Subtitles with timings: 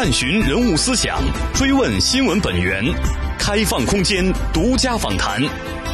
[0.00, 1.18] 探寻人物思想，
[1.52, 2.84] 追问新闻本源，
[3.36, 5.42] 开放空间，独家访谈。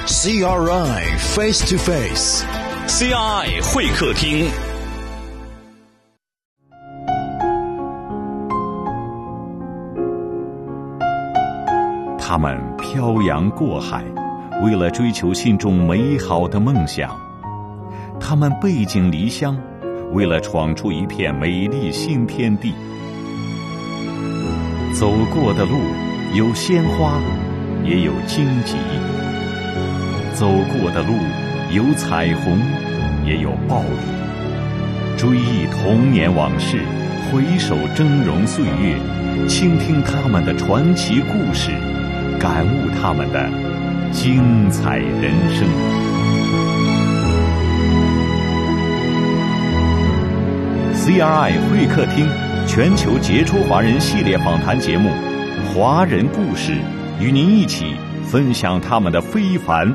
[0.06, 4.46] CRI Face to Face，CRI 会客厅。
[12.18, 14.04] 他们漂洋过海，
[14.62, 17.08] 为了追求心中美好的梦想；
[18.20, 19.58] 他们背井离乡，
[20.12, 22.74] 为了闯出一片美丽新天地。
[24.94, 25.80] 走过的路
[26.34, 27.20] 有鲜花，
[27.84, 28.76] 也有荆棘；
[30.32, 31.14] 走过的路
[31.72, 32.60] 有彩虹，
[33.26, 35.18] 也有暴雨。
[35.18, 36.78] 追忆童年往事，
[37.32, 38.96] 回首峥嵘岁月，
[39.48, 41.72] 倾听他们的传奇故事。
[42.38, 43.50] 感悟他们的
[44.12, 45.66] 精彩人生。
[50.94, 52.28] CRI 会客厅
[52.66, 55.08] 全球杰出华人系列访谈节目
[55.74, 56.72] 《华人故事》，
[57.22, 59.94] 与您一起分享他们的非凡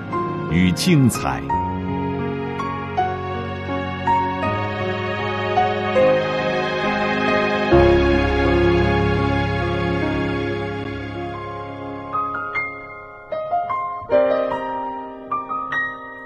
[0.50, 1.42] 与精彩。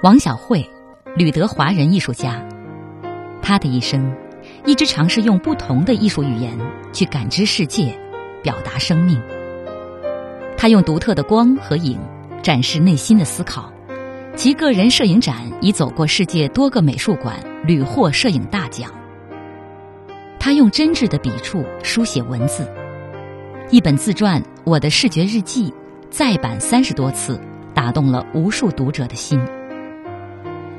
[0.04, 0.70] 王小慧，
[1.16, 2.46] 旅德华人艺术家。
[3.42, 4.16] 他的一生
[4.66, 6.58] 一直尝试用不同的艺术语言
[6.94, 7.98] 去感知世界，
[8.42, 9.22] 表达生命。
[10.58, 12.00] 他用独特的光和影
[12.42, 13.72] 展示内心的思考，
[14.38, 18.90] 其个人摄影展已走过世界多个美术馆，屡获摄影大奖。
[20.40, 22.66] 他用真挚的笔触书写文字，
[23.70, 25.72] 一本自传《我的视觉日记》
[26.10, 27.38] 再版三十多次，
[27.74, 29.42] 打动了无数读者的心。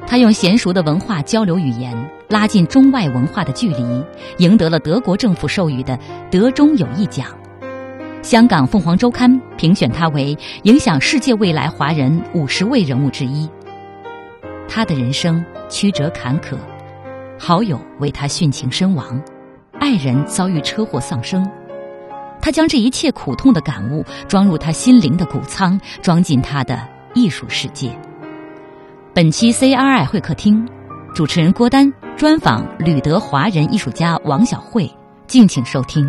[0.06, 4.04] 他用娴熟的文化交流语言，拉近中外文化的距离，
[4.38, 5.96] 赢得了德国政府授予的
[6.32, 7.28] 德中友谊奖。
[8.22, 13.48] 香港凤凰周刊评选他为影响世界未来华人五十位人物之一。
[14.68, 16.56] 他的人生曲折坎坷，
[17.38, 19.22] 好友为他殉情身亡，
[19.78, 21.48] 爱人遭遇车祸丧生。
[22.40, 26.80] 他将这一切苦痛的感悟装入他心灵的谷仓，装进他的
[27.14, 27.96] 艺术世界。
[29.14, 30.68] 本期 CRI 会客厅，
[31.14, 34.88] 主持人郭丹专访旅德华人艺术家王小慧，
[35.26, 36.06] 敬请收听。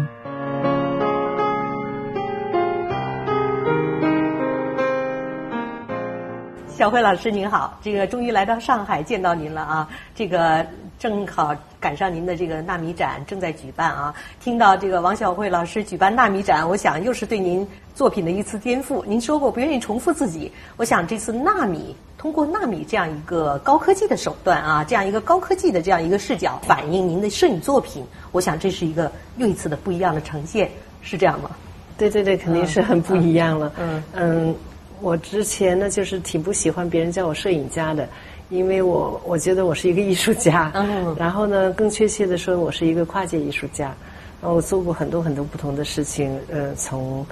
[6.78, 9.90] 小慧老师您好，这个终于来到上海见到您了啊！
[10.14, 10.66] 这个
[11.00, 14.14] 正好赶上您的这个纳米展正在举办啊！
[14.42, 19.06] 听到这个王小慧老师举办纳米展，我想又是对您作品的一次颠覆。
[19.06, 21.96] 您说过不愿意重复自己，我想这次纳米。
[22.18, 28.04] 通过纳米这样一个高科技的手段啊，这样一个高科技的这样一个视角反映您的摄影作品，
[28.34, 30.70] 我想这是一个又一次的不一样的呈现，
[31.02, 31.52] 是这样吗？
[31.98, 33.72] 对对对，肯定是很不一样了。
[33.80, 34.56] 嗯嗯，
[35.02, 38.08] 我之前呢就是挺不喜欢别人叫我摄影家的，
[38.50, 40.72] 因为我我觉得我是一个艺术家。
[40.76, 41.16] 嗯。
[41.18, 43.94] 然后呢，更确切的说，我是一个跨界艺术家。
[44.42, 47.26] 然后我做过很多很多不同的事情，呃，从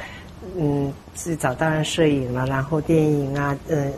[0.57, 3.91] 嗯最早当然摄影了，然后电影啊，嗯。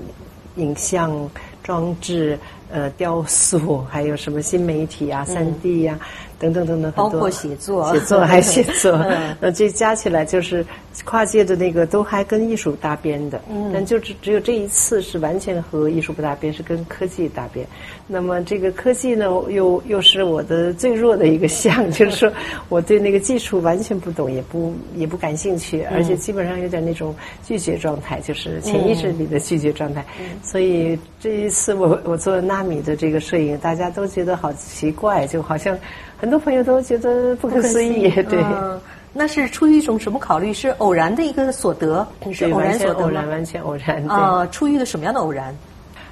[0.57, 1.29] 影像
[1.61, 2.39] 装置、
[2.71, 5.99] 呃，雕塑，还有什么新媒体啊、三 D 呀，
[6.39, 8.91] 等等等等，包括写作，写作还写作，
[9.39, 10.65] 那这加起来就是
[11.03, 13.39] 跨界的那个，都还跟艺术搭边的。
[13.49, 17.65] 嗯，但就只只有这一次是完全和艺术不搭边，是跟科技搭边。
[18.07, 22.31] 那么这个科技呢，又又是我的最弱的一个项， 就是说
[22.69, 27.15] 我对那个技术完全不懂，也不也不感兴趣，而且基本上有点那种
[27.45, 30.05] 拒绝状态，就是潜意识里的拒绝状态。
[30.43, 35.77] 所以这一次我我做纳米的这个摄影，大家都觉得好奇怪，就好像
[36.17, 38.09] 很多朋友都觉得不可思议。
[38.09, 38.41] 对，
[39.11, 40.53] 那是出于一种什么考虑？
[40.53, 42.07] 是偶然的一个所得？
[42.31, 44.01] 是偶然所得偶然，完全偶然。
[44.07, 45.53] 啊，出于一个什么样的偶然？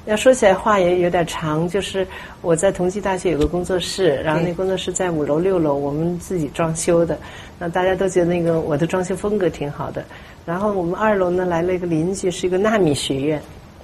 [0.05, 2.05] 要说起来话也有点长，就是
[2.41, 7.17] 我在同济大学有个工作室，然后那工作室在五楼六楼，我们自己装修的。
[7.57, 10.03] 那大家都觉得那个我的装修风格挺好的。
[10.45, 13.41] 然后我们二楼呢来了一个邻居，是一个纳米学院，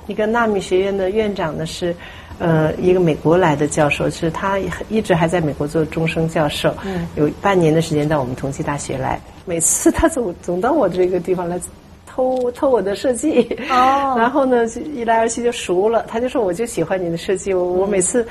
[0.08, 1.96] 一个纳米学院的院长呢是
[2.40, 4.58] 呃一个美国来的教授，是他
[4.90, 6.74] 一直还在美国做终生教授，
[7.16, 11.60] 有半年的时间到我们同济大学来，每次他总总到我这个地方来。
[12.10, 14.66] 偷偷我的设计，哦， 然后呢，
[14.96, 16.04] 一来二去就熟了。
[16.08, 17.54] 他就说：“我就喜欢你的设计。
[17.54, 18.28] 我我每次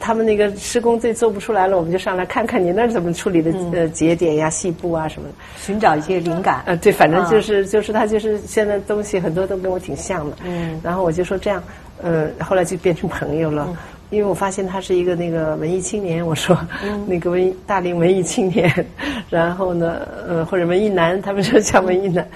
[0.00, 6.62] 他们那个施工队做不出来了，我们就上来看看你那儿怎么处理的呃节点呀、细部啊什么的，寻找一些灵感。
[6.66, 10.36] 呃，对，反正就是就是他就是现在东西很多都跟我挺像的。
[10.44, 11.62] 嗯，然后我就说这样，
[12.02, 13.68] 呃，后来就变成朋友了。
[14.10, 16.58] 因为我发现他是一个那个文艺青年，我说
[17.06, 18.68] 那个文艺大龄文艺青年，
[19.30, 22.26] 然后呢，呃，或者文艺男， 他们说叫文艺男。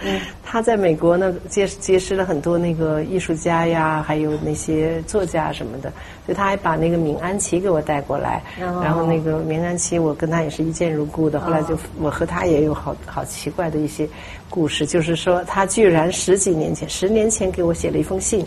[0.45, 5.93] 他在美国呢，结结识了很多那个艺术家呀，还有那些作家什么的，
[6.25, 8.41] 所以他还把那个闵安琪给我带过来。
[8.57, 11.41] 然后那个闵安琪，我跟他也是一见如故的。
[11.41, 14.09] 后来就我和他也有好好奇怪的一些
[14.49, 18.45] 故事，就是说他居然十几年前、十年前给我写了一封信。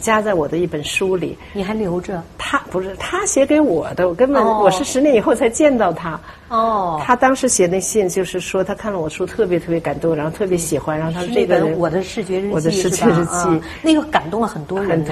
[0.00, 2.22] 夹在我的一本书里，你还留着？
[2.38, 6.18] 他不是他写给我的，我根本我是十年以后才见到他。
[6.48, 15.04] 哦，他当时写那信就是说他看了我书特别特别感动，然后特别喜欢，然后他说这个我的视觉日记，我的视觉日记，那个感动了 很多人，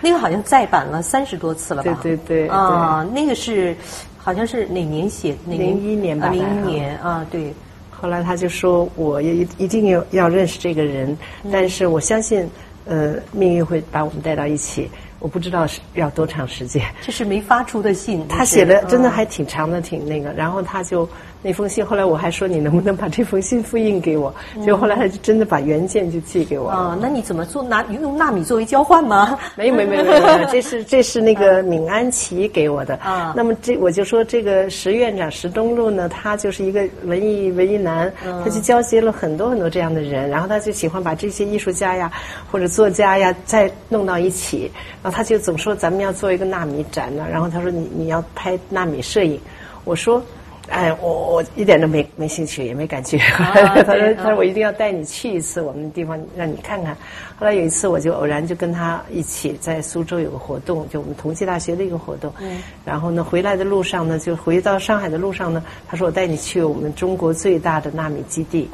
[0.00, 1.98] 那个好像再版了三十多次了吧？
[2.02, 3.74] 对对对，啊，那个是
[4.16, 5.34] 好像是哪年写？
[5.46, 6.28] 零一年吧？
[6.28, 7.52] 零一年啊，对。
[7.90, 11.16] 后来他就说我也一定要要认识这个人，
[11.50, 12.48] 但是我相信。
[12.86, 14.90] 呃，命运会把我们带到一起。
[15.18, 16.82] 我不知道是要多长时间。
[17.02, 18.26] 这是没发出的信。
[18.28, 20.30] 他写的真的还挺长的，挺那个。
[20.32, 21.08] 然后他就
[21.46, 24.34] 那封信，后来我还说你能不能把这封信复印给我？
[24.64, 26.68] 结果后来他就真的把原件就寄给我。
[26.68, 27.62] 啊，那你怎么做？
[27.62, 29.38] 拿用纳米作为交换吗？
[29.54, 32.96] 没有没有没有没有， 这是这是那个闵安琪给我的。
[32.96, 33.32] 啊。
[33.36, 38.12] 那么这我就说这个石院长石东路呢，他就是一个文艺文艺男，
[38.44, 42.10] 他就交接了很多很多这样的人，然后他就喜欢把这些艺术家呀
[42.50, 44.68] 或者作家呀再弄到一起，
[45.02, 45.16] 然后。
[45.16, 49.40] 他就总说咱们要做一个纳米展呢，然后他说你你要拍纳米摄影，
[49.84, 50.22] 我说，
[50.68, 53.18] 哎，我我一点都没没兴趣，也没感觉。
[53.36, 56.96] 他说他说我一定要带你去一次我们的地方，让你看看。
[57.38, 62.32] 后来有一次我就偶然就跟他一起在苏州有个活动，就我们同济大学的一个活动。
[62.40, 62.62] 嗯。
[62.84, 68.68] 然后呢，回来的路上呢，就回到上海的路上呢，他说我带你去我们中国最大的纳米基地，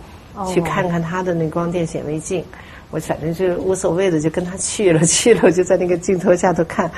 [0.53, 2.45] 去看看他的那光电显微镜。
[2.93, 6.89] 我反正就无所谓的，就跟他去了， 去了我就在那个镜头下头看，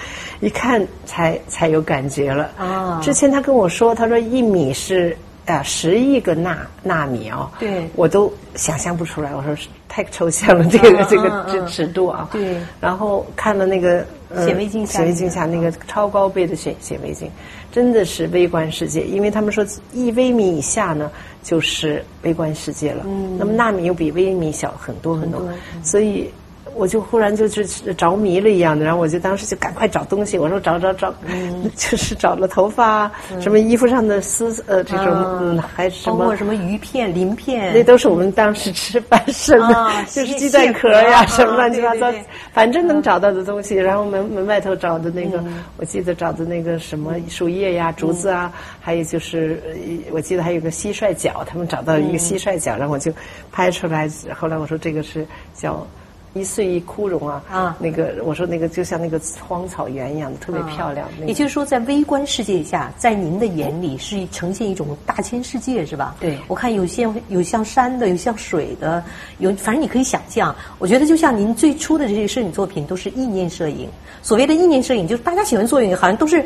[0.40, 2.50] 一看才才有感觉了。
[2.58, 3.00] 啊！
[3.02, 7.48] 之前他跟我说，他说一米是啊十亿个纳纳米哦。
[7.60, 7.88] 对。
[7.94, 9.56] 我都想象不出来，我说
[9.88, 12.28] 太抽象了， 这个这个这尺度啊。
[12.32, 12.56] 对。
[12.80, 14.04] 然后看了那个
[14.44, 17.30] 显微镜下，显微镜下那个超高倍的显显微镜，
[17.74, 21.10] 真的是微观世界，因为他们说一微米以下呢。
[21.44, 25.46] 就是微观世界了，嗯那么纳米又比微米小很多很多，
[25.82, 26.30] 所以。
[26.74, 31.14] 我就忽然就是着迷了一样的，然后我就当时就赶快找东西，我说找找找，
[31.76, 33.10] 就是找了头发，
[33.40, 35.06] 什么衣服上的丝呃这种，
[35.40, 42.12] 嗯，还什么，包括什么鱼片、鳞片，那都是我们当时吃饭剩的， 就是鸡蛋壳呀，什么乱七八糟，
[42.52, 43.74] 反正能找到的东西。
[43.74, 45.42] 然后门门外头找的那个，
[45.76, 49.62] 我记得找的那个什么树叶呀、竹子啊，还有就是
[50.10, 53.12] 我记得还有个蟋蟀脚，他们找到一个蟋蟀脚，然后我就
[53.52, 54.08] 拍出来。
[54.34, 55.86] 后来我说这个是叫。
[56.34, 57.42] 一岁一枯荣啊！
[57.48, 61.08] 啊，那个我说那个就像那个荒草原一样的，特别漂亮。
[61.26, 66.16] 也就是说，在微观世界下，在您的眼里是呈现一种大千世界，是吧？
[66.18, 66.36] 对。
[66.48, 69.02] 我看有像有像山的，有像水的，
[69.38, 70.54] 有反正你可以想象。
[70.80, 73.88] 我觉得就像您最初的这些摄影作品都是意念摄影。
[74.20, 76.44] 所谓的意念摄影，就是大家喜欢做影，好像都是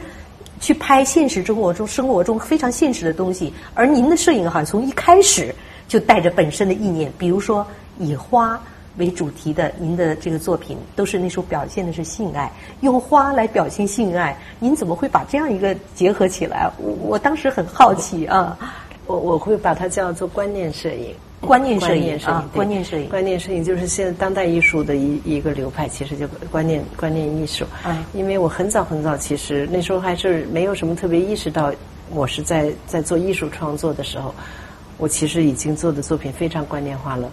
[0.61, 3.51] 去拍现实生活中生活中非常现实的东西。
[3.73, 5.55] 而您的摄影好像从一开始
[5.89, 7.67] 就带着本身的意念，比如说
[7.99, 8.61] 以花。
[8.99, 16.71] 为主题的您的这个作品，都是那时候表现的是性爱，用花来表现性爱，您怎么会把这样一个结合起来？
[16.79, 18.59] 我我当时很好奇啊，
[19.07, 27.65] 我我会把它叫做观念摄影，观念摄影啊，观念摄影，观念摄影就是现在当代艺术的一一个流派，其实就观念观念艺术。
[27.87, 31.73] 嗯，因为我很早很早，其实那时候还是没有什么特别意识到，
[32.11, 34.35] 我是在在做艺术创作的时候，
[34.97, 37.31] 我其实已经做的作品非常观念化了。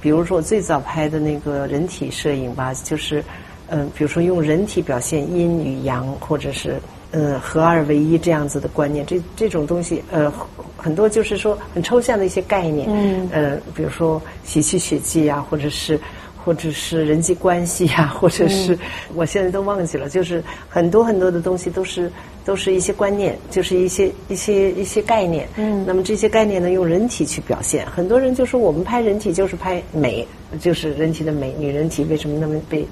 [0.00, 3.22] 比如说我最早拍的那个人体摄影吧，就是，
[3.68, 10.32] 嗯，比如说用人体表现阴与阳，或者是嗯合二为一这样子的观念，这这种东西，呃，
[10.76, 15.98] 很多就是说很抽象的一些概念，嗯，呃，比如说洗去血迹啊，或者是。
[16.44, 18.78] 或者是人际关系呀，或者是
[19.14, 22.10] 我现在都忘记了，就是很多很多的东西都是
[22.48, 25.46] 都是一些观念，就是一些一些一些概念。
[25.56, 27.84] 嗯，那么这些概念呢，用人体去表现。
[27.90, 30.26] 很多人就说我们拍人体就是拍美，
[30.58, 31.54] 就是人体的美。
[31.58, 32.86] 女人体为什么那么被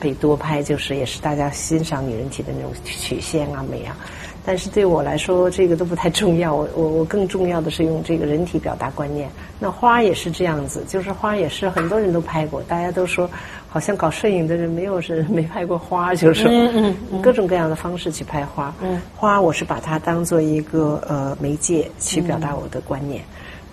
[0.00, 0.62] 被多拍？
[0.62, 3.94] 就是也是大家欣赏女人体的那种曲线啊、美啊。
[4.44, 6.54] 但是对我来说，这个都不太重要。
[6.54, 9.28] 我我我更重要的是用这个人体表达观念。
[9.60, 12.60] 那花也是这样子，就是花也是很多人都拍过。
[12.62, 13.30] 大家都说，
[13.68, 18.74] 好像搞摄影的人没有是 没拍过花，就是各种各样的方式去拍花。
[19.16, 23.22] 花我是把它当做一个呃媒介去表达我的观念。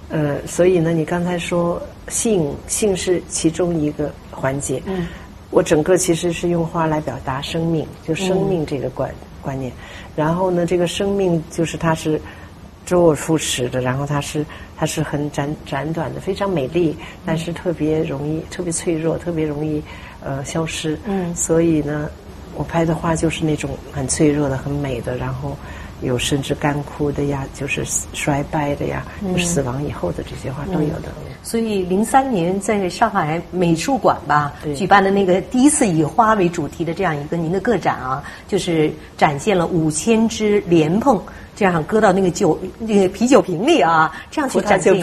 [0.10, 4.82] 呃，所以呢，你刚才说性性是其中一个环节。
[4.86, 5.08] 嗯
[5.52, 9.10] 我整个其实是用花来表达生命，就生命这个观
[9.42, 9.74] 观念。
[10.20, 12.20] 然后呢，这个生命就是它是
[12.86, 14.46] 周而复始的，然后它是
[14.76, 16.94] 它是很辗辗短的，非常美丽，
[17.26, 19.82] 但是特别容易特别脆弱，特别容易
[20.22, 21.00] 呃消失。
[21.06, 22.10] 嗯，所以呢，
[22.54, 25.56] 我拍的画就是那种很脆弱的、很美的，然后。
[26.02, 31.10] 有甚至干枯的呀，就是衰败的呀，就是死亡以后的这些花都有的。
[31.44, 41.20] 所以零三年在上海美术馆吧举办的那个第一次以花为主题的这样一个您的个展啊，就是展现了五千只莲蓬。
[41.60, 44.94] 这样搁到那个酒那个啤酒瓶里啊，这样去展现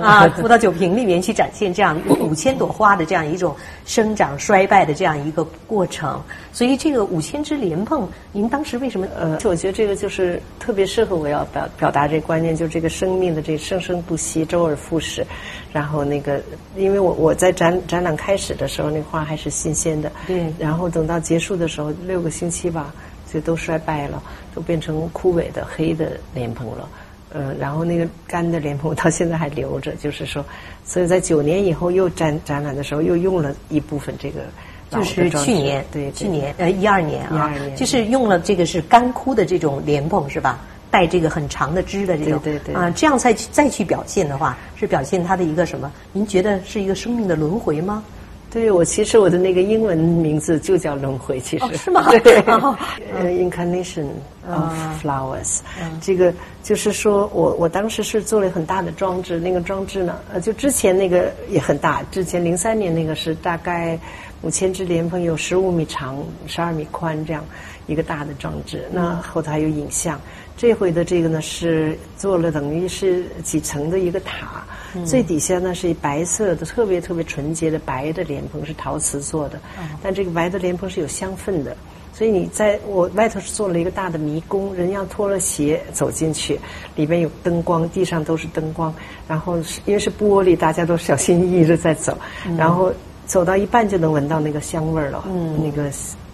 [0.00, 3.52] 啊，葡萄酒瓶里面去展现这样五千朵花的这样一种
[3.84, 6.22] 生长衰败的这样一个过程。
[6.52, 9.08] 所以这个五千只莲蓬，您当时为什么？
[9.18, 15.26] 呃，我觉得这个就是特别适合我要表表达这个观念，就是这个生命的这生生不息，周而复始。
[15.72, 16.40] 然后那个，
[16.76, 20.46] 因为我我在展展览开始的时候，那花还是新鲜的，对。
[20.56, 22.94] 然后等到结束的时候，六个星期吧。
[23.36, 24.22] 就都衰败了，
[24.54, 26.88] 都变成枯萎的黑的莲蓬了。
[27.32, 30.42] 呃，然后那个干的莲蓬到现在还留着，就是说，
[30.84, 34.40] 所以在九年以后又展展览的时候，又用了一部分这个。
[34.88, 40.60] 就是去年，对，去年呃一二年啊，就是用了这个是干枯的这种莲蓬是吧？
[40.92, 45.90] 带这个很长的枝的这种，对对啊，这样再去再去表现的话，是表现它的一个什么？
[46.12, 48.04] 您觉得是一个生命的轮回吗？
[48.48, 51.76] 对，我其实我的那个英文名字就叫轮回，其实。
[51.76, 52.10] 是吗？
[52.24, 52.38] 对，
[53.12, 54.06] 呃，incarnation
[54.48, 54.72] of
[55.02, 55.58] flowers，
[56.00, 63.98] 这个就是说我我当时是做了很大的装置，那个装置呢，呃，就之前那个也很大，之前零三年那个是大概
[64.42, 67.44] 五千只莲蓬，有十五米长，十二米宽这样
[67.86, 70.18] 一个大的装置，那后头还有影像。
[70.56, 74.64] 这回的这个呢是做了等于是几层的一个塔。
[75.04, 79.58] 最底下呢是白色的，特别特别纯洁的白的莲蓬，是陶瓷做的。
[80.02, 81.76] 但这个白的莲蓬是有香氛的，
[82.12, 86.58] 所以你在我外头是做了一个大的迷宫，人要脱了鞋走进去，
[86.94, 88.94] 里边有灯光，地上都是灯光，
[89.28, 92.16] 然后因为是玻璃，大家都小心翼翼的在走，
[92.56, 92.92] 然后
[93.26, 95.24] 走到一半就能闻到那个香味儿了，
[95.62, 95.90] 那个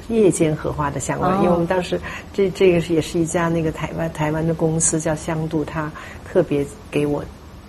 [0.08, 1.28] 夜间荷花的香味。
[1.38, 2.00] 因为我们当时
[2.32, 5.90] 这这个是也是一家那个台湾台湾的公司叫香度，他
[6.30, 7.24] 特别给我。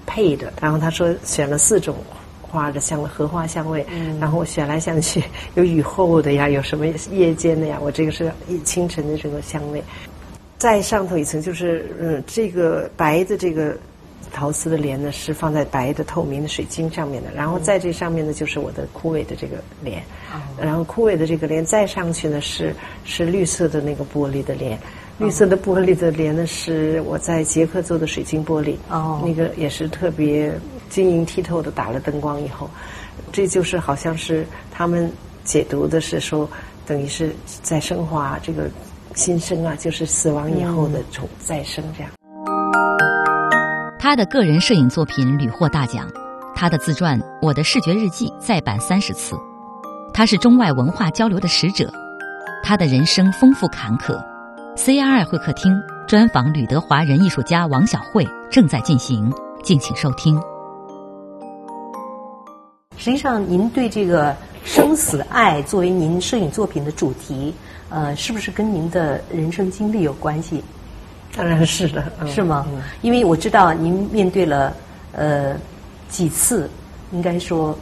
[0.05, 1.95] 配的，然后他说选了四种
[2.41, 3.85] 花的香味，荷花香味，
[4.19, 5.23] 然后我选来选去，
[5.55, 8.31] 有雨后的呀，有什么夜间的呀，我这个是
[8.63, 9.83] 清晨的这个香味。
[10.59, 13.75] 再上头一层就是嗯，这个白的这个
[14.31, 20.01] 陶瓷的莲呢是放在白的透明的水晶上面的，然后在这上面呢就是我的枯萎的这个莲，
[20.61, 24.79] 然后枯萎的这个莲再上去呢是是绿色的那个玻璃的莲。
[25.19, 30.51] 绿色的玻璃的帘呢，是我在捷克做的水晶玻璃，哦，那个也是特别
[30.89, 32.69] 晶莹剔透的，打了灯光以后，
[33.31, 35.11] 这就是好像是他们
[35.43, 36.49] 解读的是说，
[36.85, 38.67] 等于是在升华这个
[39.13, 42.11] 新生啊，就是死亡以后的重再生这样。
[43.99, 46.09] 他的个人摄影作品屡获大奖，
[46.55, 49.35] 他的自传《我的视觉日记》再版三十次，
[50.11, 51.93] 他是中外文化交流的使者，
[52.63, 54.19] 他的人生丰富坎坷。
[54.75, 59.31] CRI 会客厅专访吕德华人艺术家王小慧正在进行，
[59.63, 60.41] 敬请收听。
[62.97, 67.53] 实际上，您对这个生死爱作为您摄影作品的主题，
[67.89, 70.63] 呃，是不是跟您的人生经历有关系？
[71.35, 72.65] 当然是的，是吗？
[73.03, 74.73] 因为我知道您面对了
[75.11, 75.55] 呃
[76.09, 76.67] 几次，
[77.11, 77.77] 应该说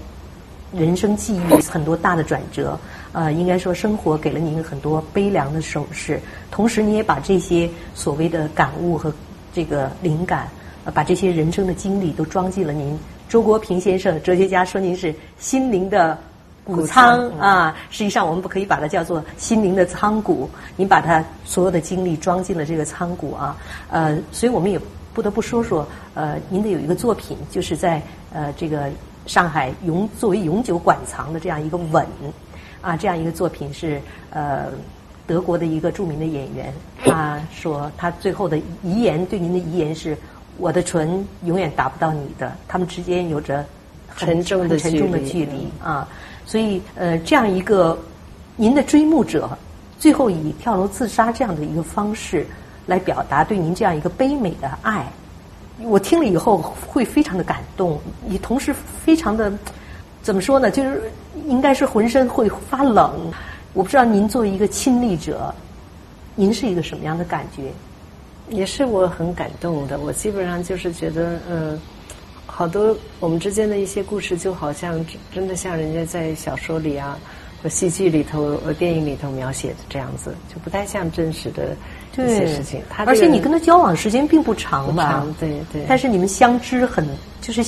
[0.73, 2.77] 人生际遇很多大的转折。
[3.13, 9.13] 呃，应该说生活给了您很多悲凉的手势，同时你也把这些所谓的感悟和
[9.53, 10.47] 这个灵感，
[10.85, 12.97] 呃，把这些人生的经历都装进了您。
[13.27, 16.17] 周国平先生，哲学家说您是心灵的
[16.63, 20.49] 谷仓啊，实际上我们不可以把它叫做心灵的仓谷。
[20.75, 23.57] 您把它所有的经历装进了这个仓谷啊，
[23.89, 24.79] 呃，所以我们也
[25.13, 28.01] 不得不说说，呃，您的有一个作品，就是在
[28.33, 28.89] 呃这个
[29.25, 32.05] 上海永作为永久馆藏的这样一个吻。
[32.81, 34.65] 啊，这样一个作品是呃，
[35.27, 36.73] 德国的一个著名的演员，
[37.05, 40.17] 他说他最后的遗言对您的遗言是：
[40.57, 43.63] 我的唇永远达不到你的，他们之间有着
[44.17, 46.07] 沉重的沉重的距离啊。
[46.45, 47.97] 所以呃，这样一个
[48.55, 49.49] 您的追慕者，
[49.99, 52.45] 最后以跳楼自杀这样的一个方式
[52.87, 55.05] 来表达对您这样一个悲美的爱，
[55.83, 56.57] 我听了以后
[56.87, 58.73] 会非常的感动，也同时
[59.05, 59.53] 非常的。
[60.21, 60.69] 怎么说呢？
[60.69, 61.09] 就是
[61.47, 63.31] 应该是浑身会发冷。
[63.73, 65.53] 我不知道您作为一个亲历者，
[66.35, 67.63] 您是一个什么样的感觉？
[68.49, 69.97] 也是我很感动的。
[69.99, 71.79] 我基本上就是觉得，嗯，
[72.45, 77.17] 好多我们之间的一些故事，就好像真的像人家在小说里啊，
[77.69, 81.77] 戏剧里头、电影里头描写的这样子，就不太像真实的
[82.13, 82.81] 一些事情。
[83.05, 85.25] 而且你跟他交往时间并不长吧？
[85.39, 85.85] 对对。
[85.87, 87.07] 但是你们相知很，
[87.39, 87.63] 就是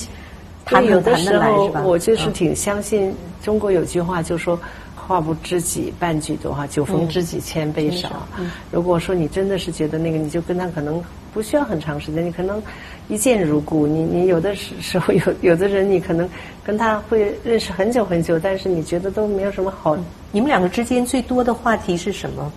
[0.66, 4.60] 谈有的时候，我就是挺相信中国有句话，就说。
[5.06, 8.26] 话不知己，半句多哈；酒逢知己，千杯少。
[8.72, 11.04] 如果说你真的是觉得那个，你就跟他可能
[11.34, 12.64] 不需要很长时间，你可能
[13.10, 13.86] 一见如故。
[13.86, 16.28] 你你有的时时候有有的人，你可能
[16.64, 19.98] 跟他会认识很久很久，但是你觉得都没有什么好。
[20.32, 22.50] 你们两个之间最多的话题是什么？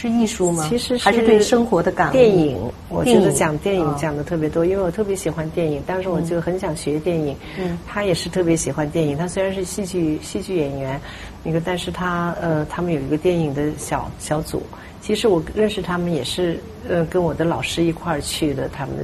[0.00, 0.64] 是艺术吗？
[0.68, 2.12] 其实还是对生活的感悟。
[2.12, 2.56] 电影，
[2.88, 7.34] 我觉得讲电影讲的特别多，因为我特别喜欢电影，当时我就很想学电影。
[7.58, 11.00] 嗯，他也是特别喜欢电影，他虽然是戏剧戏剧演员，
[11.42, 14.62] 那个但是他呃，他们有一个电影的小小组。
[15.00, 18.94] 其实我认识他们也是呃，跟我的老师一块儿去的，他们。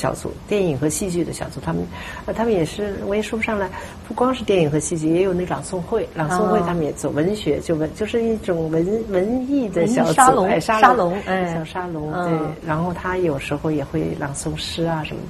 [0.00, 1.82] 小组电影和戏剧的小组，他们
[2.24, 3.68] 呃，他们也是我也说不上来，
[4.08, 12.32] 不光是电影和戏剧，也有那朗诵会，朗诵会他们也做文学，就文就是一种文文艺的小组，哎，沙龙，哎，小沙龙，对。
[12.66, 15.20] 然后他有时候也会朗诵诗啊什么，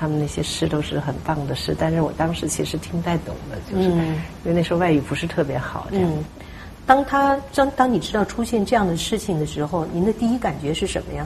[0.00, 5.86] 他们那些诗都是很棒的诗，但是我当时其实听不太懂的，就是因为那时候外语不是特别好。
[5.92, 6.24] 嗯，
[6.86, 11.24] 当他当当你知道出现这样的事情的时候，您的第一感觉是什么呀？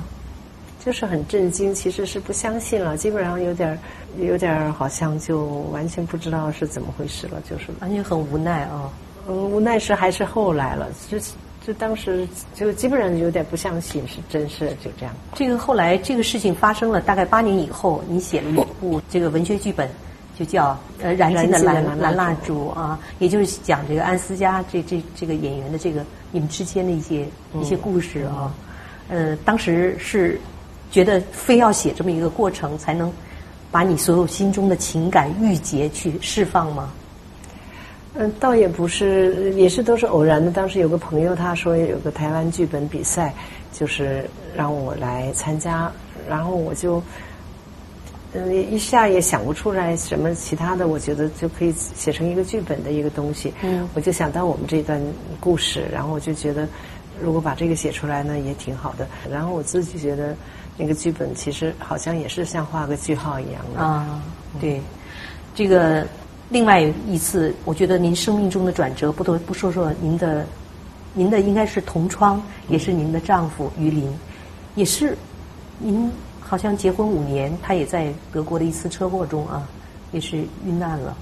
[0.84, 3.78] 就是很震惊，其实是不相信了，基本上有点
[4.18, 8.90] 有点好像就完全不知道是怎么回事了，就是完全很无奈啊。
[9.28, 11.16] 嗯，无奈是还是后来了，就
[11.64, 15.14] 就当时就基本上有点不相信是真事，就这样。
[15.36, 19.88] 这个后来这个事情发生了，大概八年以后，你写了一部这个文学剧本，
[20.36, 27.24] 就叫呃《燃尽的蓝蓝蜡烛》啊，也就是讲这个安思佳这这这个演员的这个你们之间的一些
[27.54, 28.52] 一些故事啊。
[29.08, 30.40] 呃，当时是。
[30.92, 33.10] 觉得非要写这么一个过程，才能
[33.70, 36.92] 把你所有心中的情感郁结去释放吗？
[38.14, 40.50] 嗯，倒也不是，也是都是偶然的。
[40.50, 43.32] 当时有个朋友他说有个台湾剧本比赛，
[43.72, 45.90] 就是让我来参加，
[46.28, 47.02] 然后我就
[48.34, 53.54] 嗯一下也想不出来什么其他的，我觉得就可以写成一个剧本的一个东西。
[53.62, 55.00] 嗯，我就想到我们这段
[55.40, 56.68] 故事，然后我就觉得
[57.18, 59.08] 如果把这个写出来呢，也挺好的。
[59.30, 60.36] 然后我自己觉得。
[60.76, 63.80] 那个剧本其实好像也是像画个句号一样的。
[63.80, 64.22] 啊，
[64.60, 64.80] 对，
[65.54, 66.06] 这个
[66.48, 70.46] 另外一次，我觉得您生命中的转折，不得不说说您的，
[71.14, 74.10] 您的应该是同窗，也是您的丈夫于林，
[74.74, 75.16] 也是
[75.78, 79.66] 您好像结婚五年，他也在德国的一次车祸中啊，
[80.10, 81.16] 也是遇难了。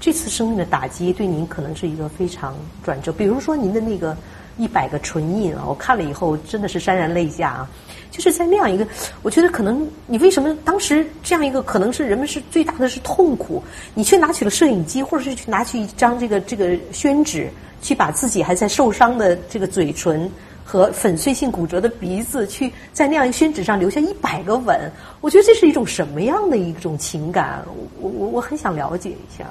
[0.00, 4.16] 这次生命的打击对您可能是一个非常转折，比如说您的那个
[4.58, 7.70] 一百个唇印啊，我看了以后真的是潸然泪下啊。
[8.10, 8.86] 就是在那样一个，
[9.22, 13.62] 我觉得可能你为什么当时这样一个可能是人们是最大的是痛苦，
[13.94, 17.48] 你却拿起了摄影机，或者是去拿去一张这个这个宣纸，
[17.82, 20.28] 去把自己还在受伤的这个嘴唇
[20.64, 24.90] 和粉碎性骨折的鼻子，去在那样一个宣纸上留下一百个吻，
[25.20, 27.62] 我觉得这是一种什么样的一种情感？
[28.00, 29.44] 我我我很想了解一下。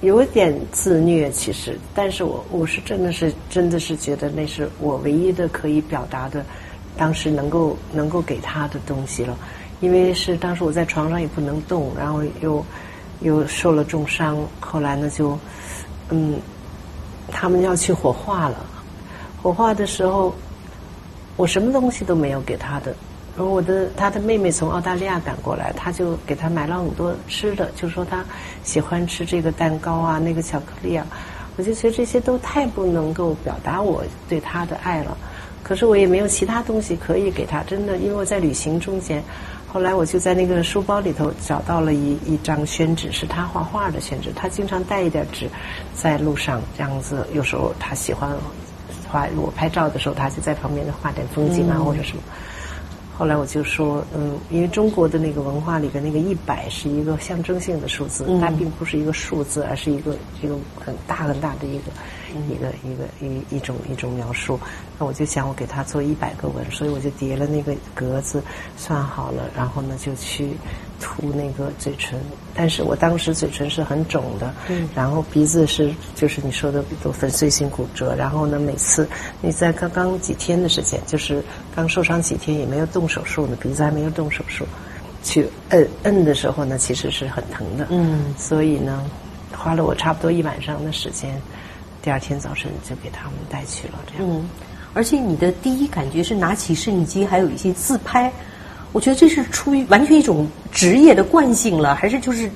[0.00, 6.44] 有点自虐，其实，但是我我是真的是真的是觉得那是我唯一的可以表达的。
[6.98, 9.36] 当时能够能够给他的东西了，
[9.80, 12.64] 因为是当时我在床上也不能动，然后又
[13.20, 15.38] 又受了重伤，后来呢就
[16.08, 16.40] 嗯，
[17.30, 18.64] 他们要去火化了，
[19.42, 20.34] 火化的时候
[21.36, 22.96] 我什么东西都没有给他的，
[23.36, 28.24] 然后我的他的妹妹从澳大利亚赶过来，他就给他买了很多吃的，就说他
[28.64, 31.06] 喜欢吃这个蛋糕啊，那个巧克力啊，
[31.56, 35.16] 我就觉得这些都太不能够表达我对他的爱了。
[35.62, 39.22] 可是我也没有其他东西可以给他，真的，因为我在旅行中间，
[39.66, 45.46] 后来我就在那个书包里头找到了一一张宣纸，是他画画的宣纸，他经常带一点纸，
[45.94, 48.30] 在路上这样子，有时候他喜欢
[49.10, 52.22] 画，我拍照的时候，他就在旁边画点风景啊或者什么。
[53.18, 61.84] 后来我就说，嗯，因为中国的那个文化里边，那个一百是一个象征性的数字，它并不是一个数字，而是一个一个很大很大的一个
[62.48, 64.58] 一个一个一一种一种描述。
[64.98, 68.42] 那我就想，我给他做一百个纹，所以我就叠了那个格子，
[68.76, 70.50] 算好了，然后呢就去。
[70.98, 72.18] 涂那个嘴唇，
[72.54, 79.06] 但是我当时嘴唇是很肿的，嗯，然后鼻子是就是你说的都粉碎性骨折，然后呢，每次
[79.42, 84.64] 你在刚刚几天的时间，就是刚受伤几天，也没有动手术呢，鼻子还没有动手术，
[85.22, 89.04] 去摁摁的时候呢，其实是很疼的，嗯，所以呢，
[89.52, 91.38] 花了我差不多一晚上的时间，
[92.06, 94.48] 第二天早晨就给他们带去了，这样，嗯，
[94.94, 98.32] 而且你的第一感觉是拿起摄影机，还有一些自拍。
[98.92, 102.48] 我觉得这是出于完全一种职业的惯性了，还是就是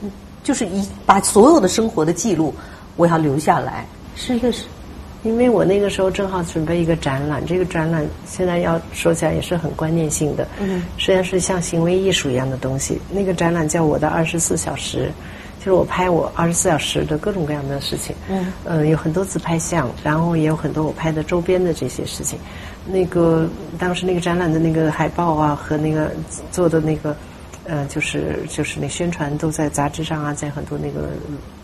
[0.44, 2.54] 就是一把所有的生活的记录
[2.94, 3.84] 我要留下来，
[4.14, 4.66] 是一个是
[5.24, 13.00] 因为我那个时候正好准备一个展览，这个展览现在要说起来也是很观念性的，嗯，实际上是像行为艺术一样的东西。
[13.10, 15.10] 那个展览叫我的二十四小时，
[15.60, 22.38] 就是我拍我二十四小时的各种各样的事情，嗯，呃，有很多自拍像，然后也有很多我拍的周边的这些事情。
[22.86, 26.10] 那个当时那个展览的那个海报啊和那个
[26.50, 27.14] 做的那个，
[27.64, 31.10] 呃，就是就是那宣传都在杂志上啊，在很多那个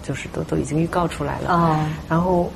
[0.03, 2.53] 就是都都已经预告出来了啊，然后。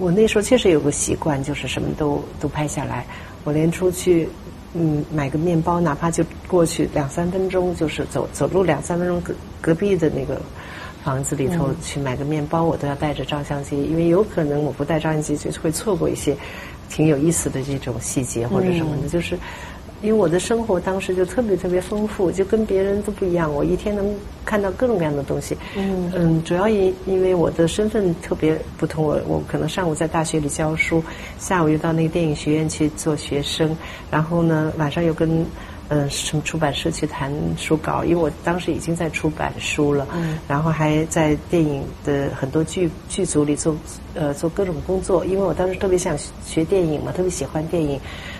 [0.00, 3.04] 我那时候确实有个习惯，就是什么都都拍下来。
[3.42, 4.28] 我连出去，
[4.74, 10.40] 嗯，买个面包，哪怕就过去两三分钟，就是走走路两三分钟，隔隔壁的那个
[11.02, 16.36] 房子里头去买个面包，我都要带着照相机，因为有可能我不带照相机就会错过一些
[16.88, 19.38] 挺有意思的这种细节或者什么的，就是。
[20.00, 23.52] 因为我的生活当时就特别特别丰富，就跟别人都不一样。
[23.52, 25.56] 我一天能看到各种各样的东西。
[25.76, 31.02] 嗯嗯，主要因因为我的身份特别不同，我我可能上午在大学里教书，
[31.38, 33.76] 下午又到那个电影学院去做学生，
[34.08, 35.44] 然后呢晚上又跟
[35.88, 40.06] 嗯什么出版社去谈书稿，因为我当时已经在出版书了。
[40.14, 43.74] 嗯，然后还在电影的很多剧剧组里做
[44.14, 47.98] 呃做各种工作，因为我当时特别想学电影嘛，特别喜欢电影，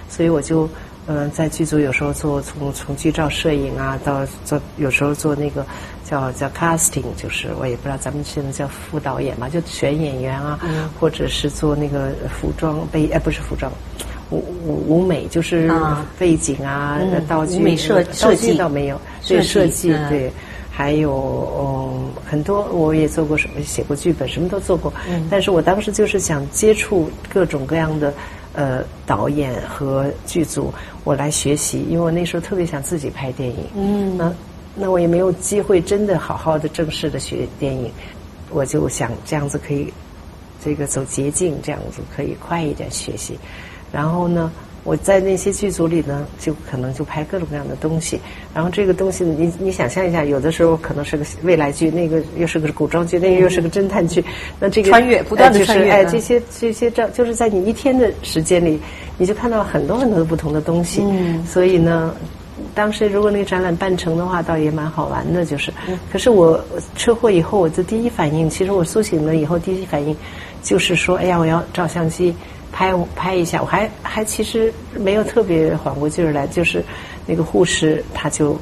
[0.08, 0.68] 所以我就。
[1.10, 5.64] 嗯，在剧组有时候做从从剧照摄影啊，到做有时候做那个
[6.04, 10.60] 叫叫 casting，就是我也不知道咱们现在叫副导演嘛，就选演员啊，
[11.00, 13.72] 或者是做那个服装背哎不是服装，
[14.30, 15.72] 舞舞舞美就是
[16.18, 20.30] 背景啊道具美设设计倒没有对设计对，
[20.70, 24.92] 还有嗯很多我也做过什么写过剧本什么都做过，
[25.30, 28.12] 但是我当时就是想接触各种各样的。
[28.58, 33.64] 呃，导演和剧组，我来学习，因为我那时候特别想自己拍电影。
[33.76, 34.34] 嗯，那
[34.74, 37.88] 那我也没有机会真的好好的正式的学电影，
[38.50, 39.94] 我就想这样子可以，
[40.60, 43.38] 这个走捷径，这样子可以快一点学习。
[43.92, 44.50] 然后呢？
[44.88, 48.18] 我在那些剧组里呢，就可能就拍各种各样的东西。
[48.54, 54.24] 然后这个东西，你你想象一下，有的时候可能是个未来剧，那个又是个古装剧，那个又是个侦探剧。
[54.58, 58.80] 那这个穿越不断的穿越，哎，这些这些照就是在你一天的时间里，
[59.18, 61.02] 你就看到很多很多的不同的东西。
[61.04, 61.44] 嗯。
[61.44, 62.14] 所以呢，
[62.74, 65.70] 当时如果那个展览办成的话，倒也蛮好玩的，就是。
[66.10, 66.58] 可是我
[66.96, 70.16] 车祸以后，我的第一反应，其实我苏醒了以后，第一反应
[70.62, 72.34] 就是说，哎呀，我要照相机。
[72.72, 76.84] 拍拍一下，我还还其实没有特别缓过劲儿来，就是
[77.26, 78.58] 那个护士他就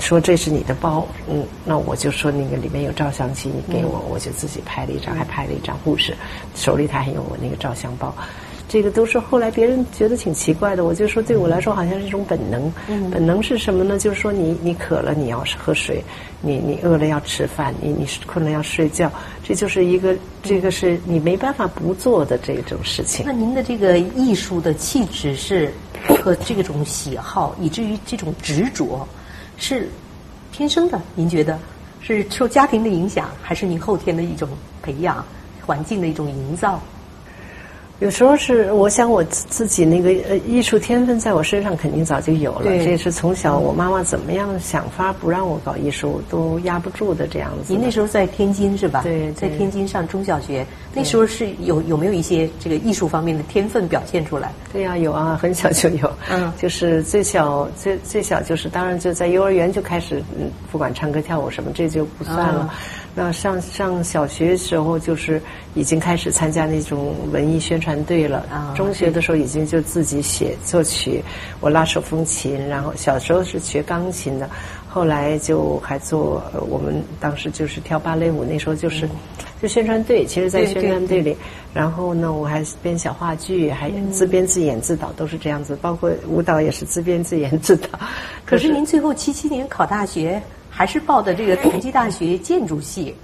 [0.00, 6.16] 说这是你的包，嗯，那我就说那个里面有照相机，你给我，我就自己拍了一张，还拍了一张护士
[6.54, 8.14] 手里他还有我那个照相包。
[8.68, 12.70] 这个都是后来别人觉得挺奇怪的，我就说对我来说好像是一种本能。
[13.10, 13.98] 本能是什么呢？
[13.98, 16.04] 就是说你你渴了你要喝水，
[16.42, 19.10] 你你饿了要吃饭，你你困了要睡觉，
[19.42, 23.24] 这就是一个这个是你没办法不做的这种事情。
[23.26, 25.72] 那您的这个艺术的气质是
[26.22, 29.08] 和这种喜好，以至于这种执着
[29.56, 29.88] 是
[30.52, 31.00] 天生的？
[31.14, 31.58] 您觉得
[32.02, 34.46] 是受家庭的影响，还是您后天的一种
[34.82, 35.24] 培养、
[35.64, 36.78] 环境的一种营造？
[38.00, 47.72] 有时候是，我想我自己那个呃艺术天分在我身上肯定早就有了，这也是从小我妈妈怎么样想法不让我搞艺术都压不住的这样子。
[47.72, 49.02] 您那时候在天津是吧？
[49.02, 54.52] 对，在天津上中小学，那时候是有有没有一些这个艺术方面的天分表现出来？
[54.72, 62.72] 对呀，有啊，很小就有，嗯，就是最小最最小就是当然就在幼儿园就开始，嗯，不管唱歌跳舞什么这就不算了。
[63.18, 65.42] 那上上小学时候就是
[65.74, 68.46] 已经开始参加那种文艺宣传队了。
[68.48, 71.20] 啊，中学的时候已经就自己写作曲，
[71.58, 74.48] 我拉手风琴，然后小时候是学钢琴的，
[74.88, 79.08] 后来就还做我们当时就是跳芭蕾舞，那时候就是
[79.60, 80.24] 就宣传队。
[80.24, 81.36] 其实，在宣传队里，
[81.74, 85.76] 然后呢，我还编小话剧，还自编自演自导，都是这样子。
[85.82, 87.88] 包括舞蹈也是自编自演自导。
[88.46, 90.40] 可是您最后七七年考大学。
[90.70, 93.14] 还是报的这个同济大学建筑系，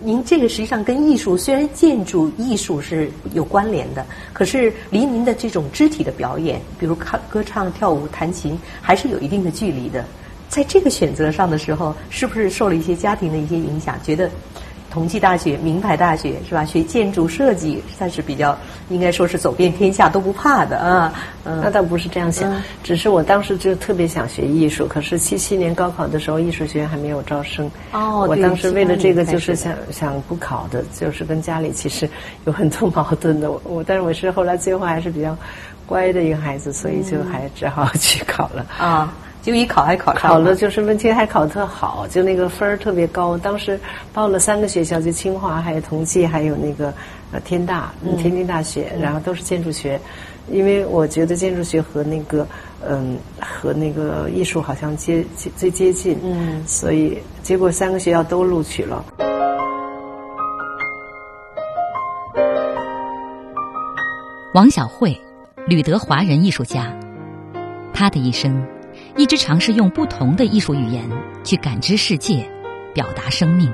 [0.00, 10.04] 您这个实际上跟艺术虽然建筑艺术是有关联的，可是离您的这种肢体的表演，比如唱歌唱、跳舞、弹琴，还是有一定的距离的。
[10.48, 13.98] 在这个选择上的时候，是不是受了一些家庭的一些影响？
[14.02, 14.30] 觉得？
[14.98, 16.64] 同济大学，名牌大学是吧？
[16.64, 18.58] 学建筑设计算是比较，
[18.88, 21.14] 应该说是走遍天下都不怕的啊。
[21.44, 24.88] 嗯，那倒不是这样想，只是我当时就特别想学艺术。
[24.88, 27.70] 可是七七年高考的时候，艺术学院还没有招生。
[27.92, 32.10] 哦，我当时为了这个，就是想想不考的，就是跟家里其实
[32.44, 33.48] 有很多矛盾的。
[33.62, 35.36] 我，但是我是后来最后还是比较
[35.86, 38.66] 乖的一个孩子，所以就还只好 去考了。
[38.76, 39.14] 啊。
[39.48, 43.38] 就一考还考上考了，就是问题还考特好，就那个分儿特别高。
[43.38, 43.80] 当时
[44.12, 46.92] 报了三个学校，就清华、还有同济，还有那个
[47.32, 49.98] 呃天大、天津大学，然后都是建筑学。
[50.52, 52.46] 因为我觉得建筑学和那个
[52.86, 59.02] 嗯和那个艺术好像接接最接近，嗯，所以结果三个学校都录取了。
[64.52, 65.18] 王小慧，
[65.66, 66.94] 吕德华人艺术家，
[67.94, 68.62] 他的一生
[69.18, 71.04] 一直尝试用不同的艺术语言
[71.42, 72.48] 去感知世界，
[72.94, 73.68] 表达生命。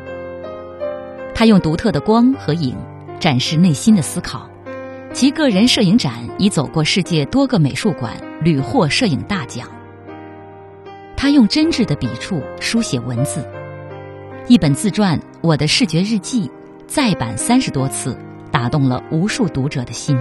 [1.34, 2.74] 他用独特的光和影
[3.20, 4.48] 展示内心的思考，
[5.12, 9.68] 其个人摄影展已走过世界多个美术馆，屡获摄影大奖。
[11.14, 13.46] 他用真挚的笔触书写文字，
[14.48, 16.48] 一本自传《我的视觉日记》
[16.86, 18.16] 再版三十多次，
[18.50, 20.18] 打动了无数读者的心。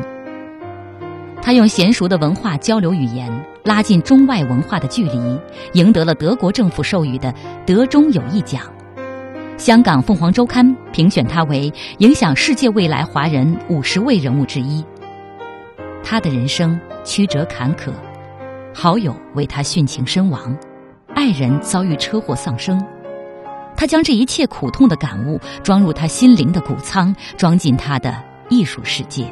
[1.41, 3.31] 他用娴熟的文化交流语言，
[3.63, 5.39] 拉近中外文化的距离，
[5.71, 7.33] 赢得了德国政府授予的
[7.65, 8.61] 德中友谊奖。
[9.57, 14.83] 香港凤凰周刊评选他为影响世界未来华人五十位人物之一。
[16.03, 17.89] 他的人生曲折坎坷，
[18.73, 20.53] 好友为他殉情身亡，
[21.15, 22.83] 爱人遭遇车祸丧生。
[23.77, 28.13] 他将这一切苦痛的感悟装入他心灵的谷仓，装进他的
[28.49, 29.25] 艺术世界。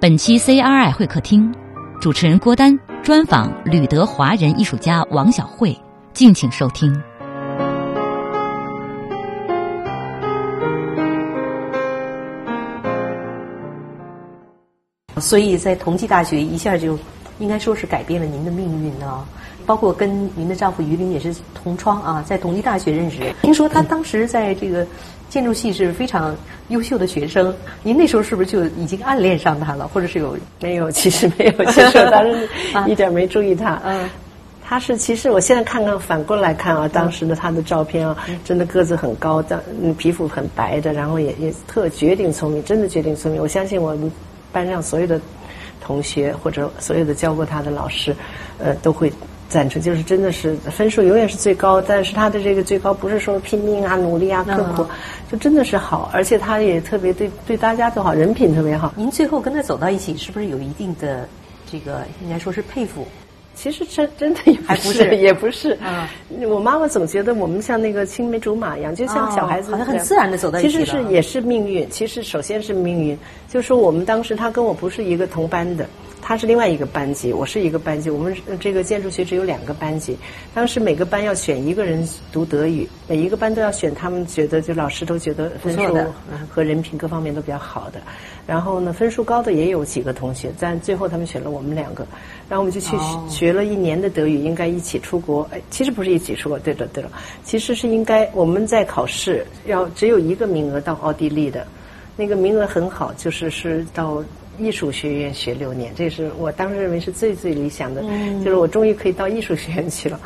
[0.00, 1.54] 本期 CRI 会客厅，
[2.00, 5.74] 主持人郭丹专访旅德华人艺术家王小慧，
[6.12, 6.94] 敬请收听。
[15.18, 16.98] 所以在同济大学一下就，
[17.38, 19.24] 应该说是改变了您的命运啊！
[19.64, 23.32] 包括跟您的丈夫于林也是同窗啊，在同济大学认识。
[23.40, 24.86] 听说他当时在这个。
[25.34, 26.32] 建筑系是非常
[26.68, 30.88] 优秀的学生，您那时候是不是就已经暗恋上他了，或者是有没有？
[30.92, 32.48] 其实没有，其实当时
[32.86, 33.82] 一点没注意他。
[33.84, 34.08] 嗯，
[34.64, 39.60] 他是其实我现在看看反过来看啊，当时的他的照片啊，真的个子很高，但
[39.98, 43.42] 皮肤很白的，然后也也特绝顶聪明，真的绝顶聪明。
[43.42, 44.12] 我相信我们
[44.52, 45.20] 班上所有的
[45.80, 48.14] 同学或者所有的教过他的老师，
[48.58, 49.12] 呃，都会。
[49.54, 54.84] 赞成就是真的是分数永远是最高，但是他的这个最高不是说拼命啊、努力啊、刻苦，
[55.30, 58.92] 就真的是好，而且他也特别对对大家都好，人品特别好。
[58.96, 61.28] 您最后跟他走到一起，是不是有一定的
[61.70, 63.06] 这个应该说是佩服？
[63.54, 65.70] 其实真真的也不是，也不是。
[65.74, 66.10] 啊，
[66.48, 73.16] 我妈妈总觉得我们像那个青梅竹马一样，就像小孩子，好像很自然的走到一起其实是也是命运，其实首先是命运，
[73.48, 75.86] 就是说我们当时他跟我不是一个同班的。
[76.26, 78.08] 他是另外一个班级，我是一个班级。
[78.08, 80.16] 我们这个建筑学只有两个班级，
[80.54, 85.94] 当时每个班要选一个人读德语，每一个班都要选他们觉得就老师都觉得分数
[86.48, 88.00] 和人品各方面都比较好的。
[88.46, 92.06] 然后呢，分数高的也有几个同学，但最后他们选了我们两个。
[92.48, 92.96] 然后我们就去
[93.28, 95.46] 学了一年的德语，应该一起出国。
[95.52, 97.10] 哎，其实不是一起出国，对了对了，
[97.42, 101.66] 其实是应该我们在考试要只有一个名额到奥地利的，
[102.16, 104.24] 那个名额很好，就是是到。
[104.58, 108.02] 艺术学院学六年，这是我当时认为是最最理想的，
[108.44, 110.20] 就是我终于可以到艺术学院去了。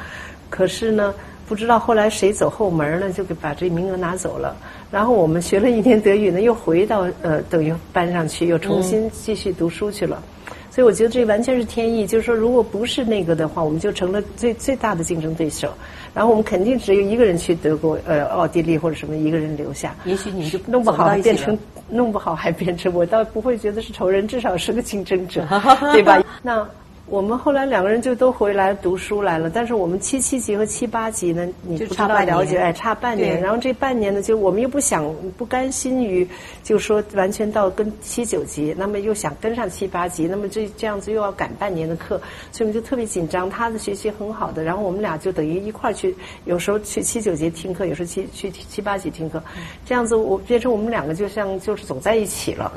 [0.50, 1.14] 可是呢，
[1.46, 4.56] 不知道后来谁走后门呢，就给把这名额拿走了。
[4.90, 10.22] 然后我们学了一年德语呢，又回到呃等于班上去，又重新继续读书去了。
[10.70, 15.72] 所以我觉得这完全是天意，就是说，如果不是那个的话，我们就成了最最大的竞争对手。
[16.14, 19.94] 然后我们肯定只有一个人去德国、呃奥地利或者什么，一个人留下。
[20.04, 25.46] 也许你就弄不好变成，弄不好还变成，我倒不会觉得是仇人，至少是个竞争者，
[25.92, 26.22] 对吧？
[26.42, 26.66] 那。
[27.10, 33.40] 我们后来两个人就都回来读书来了，但是我们七七级和七八级呢，你不知道了解，哎，差半年。
[33.40, 36.28] 然后这半年呢，就我们又不想不甘心于，
[36.62, 42.20] 就说完全到跟七九级，那么又想跟上七八级，那么这这样子又要赶半年的课，
[42.52, 43.48] 所以我们就特别紧张。
[43.48, 49.42] 他的学习很好的，然后我们俩就等于一块儿去，有时候去七九级听课，有时候去去七八级听课，
[49.86, 52.70] 这样子我变成我们两个就像就是总在一起了，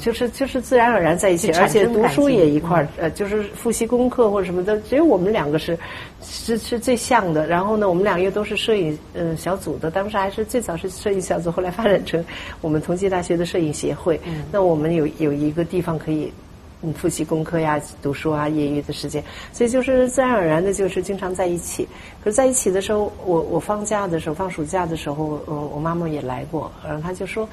[0.00, 3.44] 就是就是自然而然在一起，而且读书也一块儿，呃，就是。
[3.68, 5.78] 复习功课或者什么的，只有我们两个是
[6.22, 7.46] 是是最像的。
[7.46, 12.24] 然后呢，我们两个又都是摄影呃小组的，当时还是最早是摄影小组，后来发展成
[12.62, 14.18] 我们同济大学的摄影协会。
[14.50, 16.32] 那我们有有一个地方可以
[16.80, 21.86] 嗯复习功课呀、读书啊、业余的时间，所以就是自然而然的，就是经常在一起。
[22.24, 27.46] 可是在一起的时候，我我放假的时候，放暑假的时候，嗯，我妈妈也来过，然后她就说。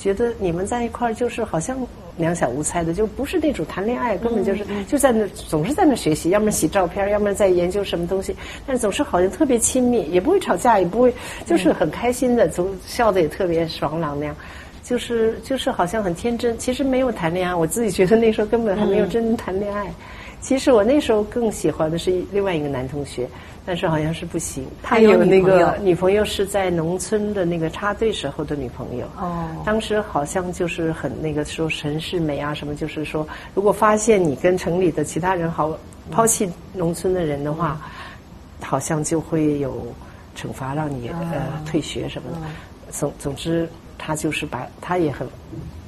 [0.00, 1.76] 觉得你们在一块儿就是好像
[2.16, 8.34] 两小无猜的，就不是那种谈恋爱，根本就是就在那总是在那学习，要么洗照片，要么在研究什么东西，
[8.66, 11.12] 但总是好像特别亲密，也不会吵架，也不会，
[11.44, 14.34] 就是很开心的，总笑的也特别爽朗那样，
[14.82, 16.56] 就是就是好像很天真。
[16.56, 19.92] 其实没有谈恋爱，我自己觉得那时候根本还没有真谈恋爱。
[20.40, 23.28] 其实我那时候更喜欢的是另外一个男同学，
[23.70, 24.66] 但是好像是不行。
[24.82, 29.06] 他有那个女朋友是在农村的那个插队时候的女朋友。
[29.16, 29.46] 哦。
[29.64, 35.78] 当时好像就是很那个说城市美啊什么，就是说如果发现你跟城里的其他人好
[36.10, 37.80] 抛弃农村的人的话，
[38.60, 39.86] 好像就会有
[40.36, 42.38] 惩罚，让你呃退学什么的。
[42.90, 43.68] 总总之。
[44.02, 45.28] 他就是把，他也很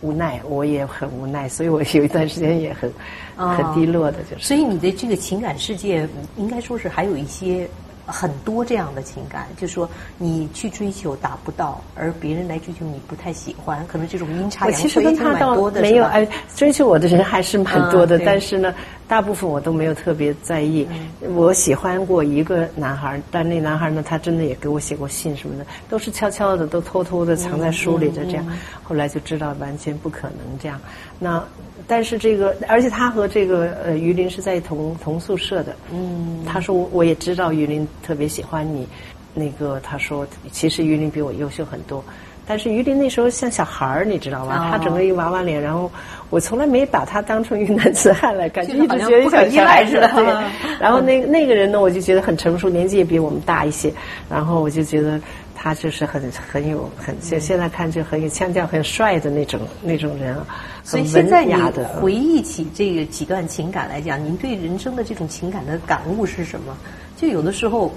[0.03, 2.93] 无奈，我也很无奈，所以我有一段时间也很
[3.35, 4.45] 很低落的，就是。
[4.45, 7.67] 所以你的这个情感世界，应该说是还有一些。
[8.05, 9.89] 很多这样的情感，就是说
[10.19, 15.81] 你去追求达不到，而别人来追求你不太喜欢，可能这种阴差阳错也蛮多的。
[15.81, 18.75] 没有哎，追求我的人还是蛮多的，但是呢，
[19.07, 20.87] 大部分我都没有特别在意。
[21.35, 28.45] 我喜欢过一个男孩，但那男孩呢，他真的也给我写过信什么的，都是悄悄的，都偷偷的藏在书里的这样。
[28.83, 30.81] 后来就知道完全不可能这样。
[31.19, 31.43] 那。
[31.87, 35.75] 但是这个，而且他和这个呃于林是在同同宿舍的。
[35.93, 38.87] 嗯，他说我也知道于林特别喜欢你，
[39.35, 42.05] 那个他说其实于林比我优秀很多，
[42.47, 44.69] 但是于林那时候像小孩儿，你知道吧？
[44.71, 45.91] 他整个一娃娃脸，然后
[46.31, 50.09] 我从来没把他当成一个男子汉来感觉， 一直觉得小依赖似的。
[50.15, 50.25] 对，
[50.81, 53.93] 然后那那个人呢，我就觉得很成熟，年纪也比我们大一些，
[54.31, 55.21] 然后我就觉得。
[55.63, 60.37] 他就是很很有很现现在看就很有腔调很帅的那种那种人，
[60.83, 61.55] 所以现在你
[62.01, 66.77] 回忆起这个几段情感来讲，您对人生的这种情感的感悟是什么？
[67.17, 67.93] 就有的时候，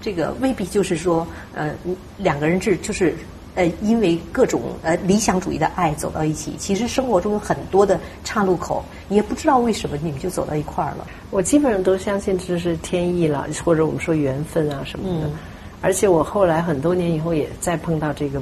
[0.00, 1.74] 这个未必就是说，呃，
[2.16, 3.12] 两个人是就是
[3.56, 6.54] 呃，因为各种呃理想主义的爱走到一起。
[6.56, 11.04] 其实生活中有很多的岔路口，也不知道为什么你们就走到一块儿了。
[11.32, 15.28] 我基本上都相信这是天意了，或者我们说缘分啊什么的。
[15.84, 18.40] 而且我后来很多年以后也再碰到这个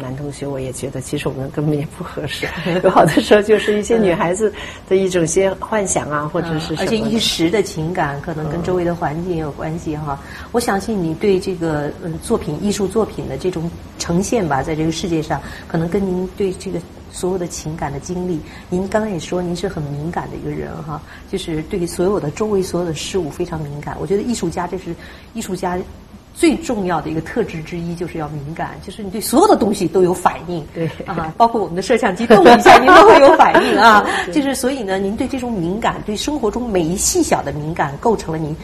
[0.00, 2.46] 男同学，我也觉得其实我们根本也不合适。
[2.84, 4.50] 有 好多时候就是一些女孩子
[4.88, 10.16] 的一种些幻想啊，或者是而且一时的情感可能跟周围的环境也有关系哈。
[10.52, 16.80] 我相信你对这个嗯作品艺术作品的这种呈现吧，在这个世界上，可能跟您对这个
[17.12, 23.96] 所有的情感的经历，您刚才也说您是很敏感的一个人哈，就是对所有的周围所有的事物非常敏感。
[24.00, 24.94] 我觉得艺术家这是
[25.34, 25.76] 艺术家。
[26.34, 34.04] 最重要的一个特质之一就是要敏感，就是你对所有的东西都有反应，对啊，包括我们的摄像机动一下，您都会有反应啊。
[34.32, 38.54] 就是所以呢，您对这种敏感，对生活中每一细小的敏感，构成了您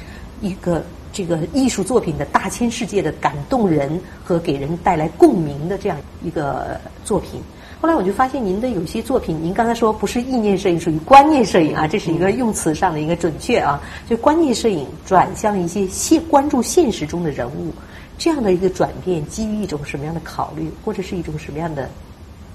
[0.40, 7.40] 一个这个艺术作品的大千世界的感动人和给人带来共鸣的这样一个作品。
[7.80, 13.80] 后来我就发现，您的有些作品，您刚才说不是意念摄影，属于观念摄影啊，这是一个用词上的一个准确啊。
[14.06, 17.72] 就观念摄影转向一些现关注现实中的人物，
[18.18, 21.88] 这样的一个转变，基于一种什么样的考虑，或者是一种什么样的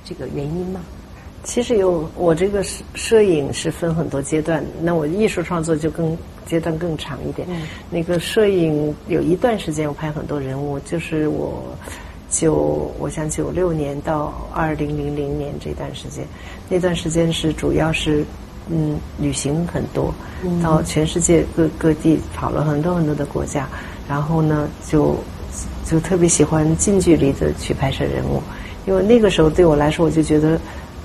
[0.03, 0.79] 这个原因吗？
[1.43, 7.47] 其实有，我这个摄摄影是分很多阶段，那我艺术创作就更阶段更长一点。
[7.89, 11.63] 那个摄影有一段时间我拍很多人物，就是我。
[12.37, 16.27] 九，我想九六年到二零零零年这段时间，
[16.67, 18.25] 那段时间是主要是
[18.69, 20.13] 嗯旅行很多，
[20.61, 23.65] 到全世界各各地跑了很多很多的国家，
[24.09, 25.15] 然后呢就
[25.85, 28.43] 就特别喜欢近距离的去拍摄人物，
[28.85, 30.59] 因为那个时候对我来说，我就觉得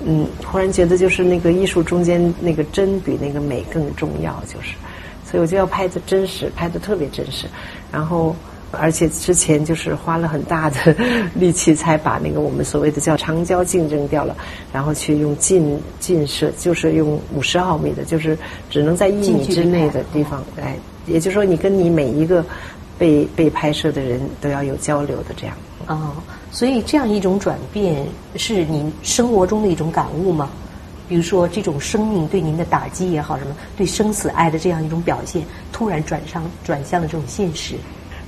[0.05, 4.75] 嗯，忽然觉得就是那个艺术中间那个真比那个美更重要，就是，
[5.23, 7.47] 所以我就要拍的真实，拍的特别真实，
[7.89, 8.35] 然后。
[8.71, 10.95] 而且之前就是花了很大的
[11.35, 14.35] 力气才把那个我们所谓的叫长焦镜扔掉了，
[14.71, 18.37] 然后去用近近摄，就是用五十毫米的，就是
[18.69, 22.45] 只能在一米之内的地方，来，也就是说你跟你每一个
[22.97, 25.55] 被被拍摄的人都要有交流的这样。
[25.87, 26.13] 哦，
[26.51, 28.05] 所以这样一种转变
[28.35, 30.49] 是您生活中的一种感悟吗？
[31.09, 37.75] 比如说这种生命对您的打击也好，什么对生死爱的这样一种表现，突然转上转向了这种现实。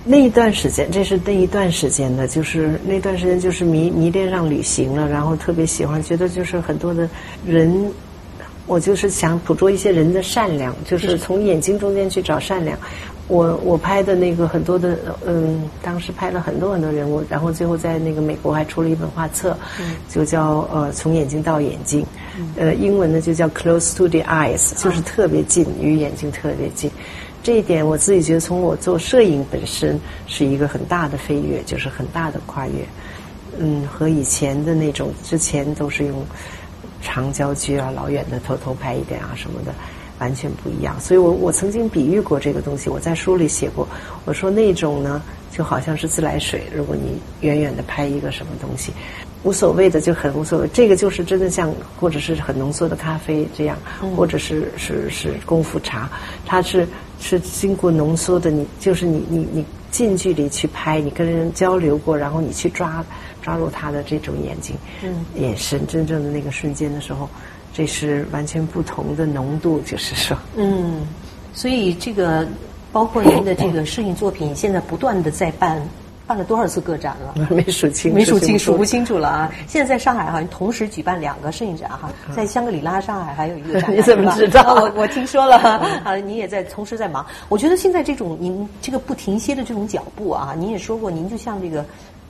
[0.06, 7.08] 那一段时间，这是那一段时间的，就是那段时间就是迷迷恋上旅行了，然后特别喜欢，觉得就是很多的
[7.46, 7.90] 人，
[8.68, 12.78] 我就是想捕捉一些人的善良，就是从眼睛中间去找善良。
[13.30, 19.58] 我我拍的那个很多的，嗯，当时拍了很多很多人物，然后最后在那个美国还出了一本画册，
[20.10, 22.06] 就叫呃从眼睛到眼睛，
[22.58, 26.92] 呃英文呢就叫 Close to the Eyes，就是特别近，与眼睛特别近。
[27.44, 32.74] 这一点我自己觉得，从我做摄影本身是一个很大的飞跃，就是很大的跨越。
[33.60, 36.26] 嗯，和以前的那种之前都是用
[37.02, 39.72] 长焦距啊、老远的偷偷拍一点啊什么的，
[40.20, 41.00] 完全不一样。
[41.00, 43.88] 所以我我曾经比喻过这个东西，我在书里写过，
[44.26, 45.22] 我说那种呢
[45.52, 48.92] 就好像是自来水，如果你远远的拍一个什么东西，
[49.44, 53.78] 无所谓的就很无所谓，这个就是真的像或者是很浓缩的咖啡这样，
[54.16, 56.10] 或者是是是功夫茶，
[56.44, 56.88] 它是
[57.24, 63.04] 是经过浓缩的，你就是你你你近距离去拍，你跟人交流过，然后你去抓
[63.42, 67.30] 抓住他的这种眼睛，嗯眼神真正的那个瞬间的时候，
[67.74, 71.08] 这是完全不同的浓度，就是说，嗯，
[71.54, 72.46] 所以这个
[72.92, 75.82] 包括您的这个摄影作品，现在不断的在办。
[76.26, 77.48] 办了多少次个展了？
[77.52, 79.52] 没数清，没数清，数不清楚了啊！
[79.68, 84.76] 现在在上海好像同时举办两个摄影展哈，在香格里拉上海还有一个展， 你怎么知道？
[84.76, 85.58] 我我听说了
[86.04, 87.26] 啊，你也在同时在忙。
[87.50, 91.86] 我觉得现在这种您这个不停歇的这种脚步啊，您也说过，您就像这个。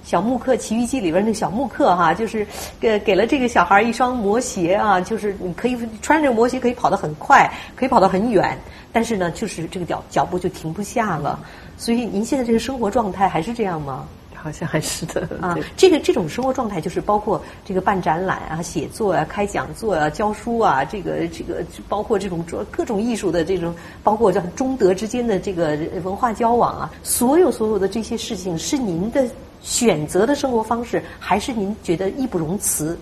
[0.05, 2.45] 小木刻奇遇记里边那个小木刻哈，就是
[2.77, 8.59] 给给了这个小孩一双魔鞋啊，就是你可以穿着魔鞋可以跑得很快，可以跑得很远，
[8.93, 11.37] 但是呢，就是这个脚脚步就停不下了。
[11.75, 14.07] 所以您现在这个生活状态还是这样吗？
[14.33, 15.57] 好像还是的啊。
[15.75, 29.27] 这个这种生活状态就是包括这个办展览啊、写作啊、开讲座啊、教书啊，这个这个包括这种各种艺术的这种，包括叫中德之间的这个文化交往啊，所有所有的这些事情是您的。
[29.65, 32.99] 选择的生活方式，还是您觉得义不容辞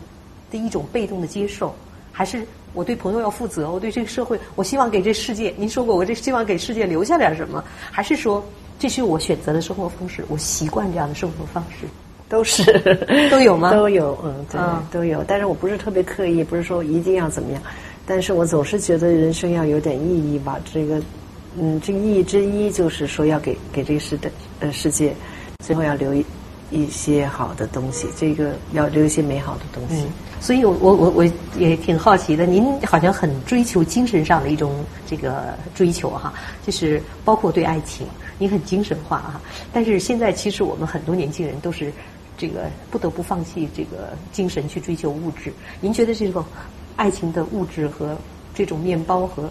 [0.52, 1.74] 的一种被动的接受？
[2.12, 3.70] 还是我对朋友要负责？
[3.70, 7.64] 我对这个社会，我希望给这世界，您说过我这希望给世界留下点什么？
[7.92, 8.44] 还是说
[8.80, 10.24] 这是我选择的生活方式？
[10.30, 11.86] 我习惯这样的生活方式？
[12.30, 12.64] 都是
[13.30, 13.72] 都有吗？
[13.76, 14.62] 都有，嗯，对，
[14.92, 15.24] 都有。
[15.28, 17.62] 但是我不是特别刻意，不是说一定要怎么样。
[18.06, 20.60] 但是我总是觉得人生要有点意义吧。
[20.74, 21.02] 这个，
[21.60, 25.14] 嗯，这个意义之一就是说要给给这个世的呃世界，
[25.64, 26.26] 最后要留一。
[26.74, 30.06] 一些好的东西，这个要留一些美好的东西。
[30.42, 31.26] 所以，我我我我
[31.56, 32.48] 也挺好奇的。
[32.48, 36.34] 您好像很追求精神上的一种这个追求哈，
[36.66, 38.08] 就是包括对爱情，
[38.40, 39.40] 您很精神化啊。
[39.72, 41.94] 但是现在，其实我们很多年轻人都是
[42.40, 45.54] 这个不得不放弃这个精神去追求物质。
[45.80, 46.44] 您觉得这种
[46.96, 48.18] 爱情的物质和
[48.56, 49.48] 这种面包和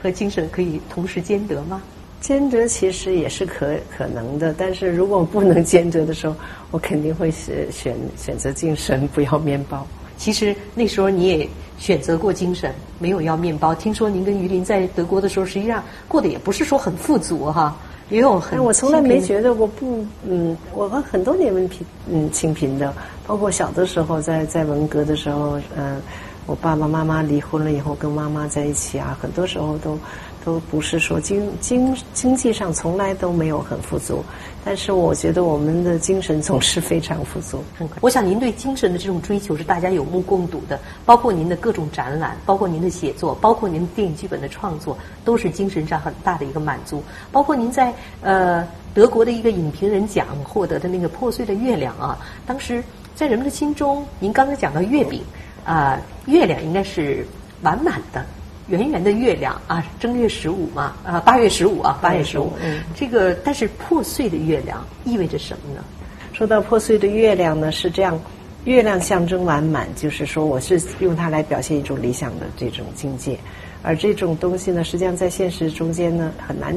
[0.00, 1.82] 和精神可以同时兼得吗？
[2.20, 6.36] 兼得其实也是可可能的，但是如果不能兼得的时候，
[6.70, 9.84] 我肯定会选选选择精神，不要面包。
[10.16, 11.48] 其实那时候你也
[11.78, 13.74] 选择过精神，没有要面包。
[13.74, 17.76] 听说您跟于林在德国的时候，实际上过得也不是说很富足哈，
[18.08, 18.62] 也有很。
[18.62, 22.94] 我从来没觉得我不嗯，我们很多年文贫嗯清贫的，
[23.26, 26.00] 包括小的时候在在文革的时候，嗯，
[26.46, 29.98] 我爸爸妈妈离婚了以后跟妈妈在一起啊，很多时候都。
[30.44, 34.24] 都不是说经经经济上从来都没有很富足，
[34.64, 37.62] 但是我觉得我们的精神总是非常富足。
[38.00, 47.02] 我想您对精神的这种追求是大家有目共睹的，包括您的各种展览，包括您的写作，包括您电影剧本的创作，都是精神上很大的一个满足。
[47.32, 52.82] 包括您在呃德国的一个影评人奖获得的那个破碎的月亮啊，当时
[53.14, 55.22] 在人们的心中，您刚才讲到月饼
[55.64, 57.26] 啊，月亮应该是
[57.62, 58.24] 完满的。
[58.72, 62.50] 圆圆的月亮啊，正月十五嘛，啊，八月十五啊，八月十五。
[62.62, 65.84] 嗯，这个但是破碎的月亮意味着什么呢？
[66.32, 68.18] 说到破碎的月亮呢，是这样，
[68.64, 73.38] 月亮象征完满，就是说我是用它来表现一种理想的这种境界，
[73.82, 76.74] 而这种东西呢，实际上在现实中间呢很难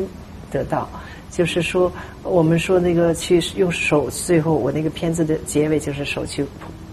[0.51, 0.89] 得到。
[1.31, 1.91] 就是说，
[2.23, 6.45] 我们说那个去用手，最后我那个片子的结尾就是手去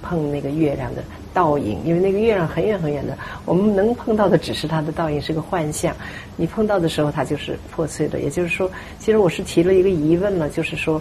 [0.03, 1.03] 碰那个月亮的。
[1.34, 5.96] 倒影，因为那个月亮很远很远的，我们能碰到的只是它的倒影，是个幻象。
[6.36, 8.20] 你碰到的时候，它就是破碎的。
[8.20, 11.00] 也就是说，其实我是提了一个疑问了，就是说，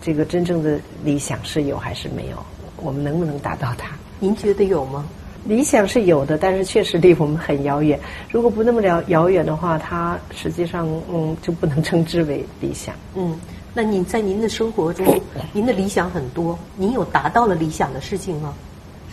[0.00, 2.36] 这个真正的理想是有还是没有？
[2.76, 3.88] 我们能不能达到它？
[4.20, 5.04] 您觉得有吗？
[5.44, 7.98] 理想是有的，但是确实离我们很遥远。
[8.30, 12.94] 如果不那么遥遥远的话，它实际上嗯就不能称之为理想。
[13.16, 13.36] 嗯，
[13.74, 15.20] 那您在您的生活中，
[15.52, 18.54] 您的理想很多，您有达到了理想的事情吗？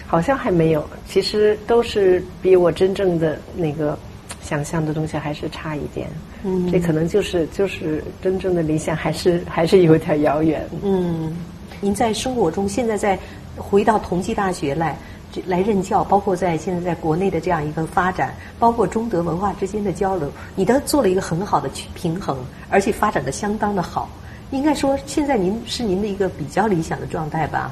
[0.06, 3.98] 好像还没有，其实都是比我真正的那个
[4.42, 6.10] 想象的东西还是差一点。
[6.44, 10.68] 嗯，这可能就是就是真正的理想，还是 还是有点遥远。
[10.82, 11.38] 嗯，
[11.80, 13.18] 您在生活中现在在
[13.56, 14.98] 回到同济大学来
[15.46, 22.36] 来任教，包括在现在在国内的这样一个发展，包括中德文化之间的交流，你都做了一个很好的去平衡，
[22.70, 24.10] 而且发展的相当的好。
[24.52, 27.72] 应该说，现在您是您的一个比较理想的状态吧？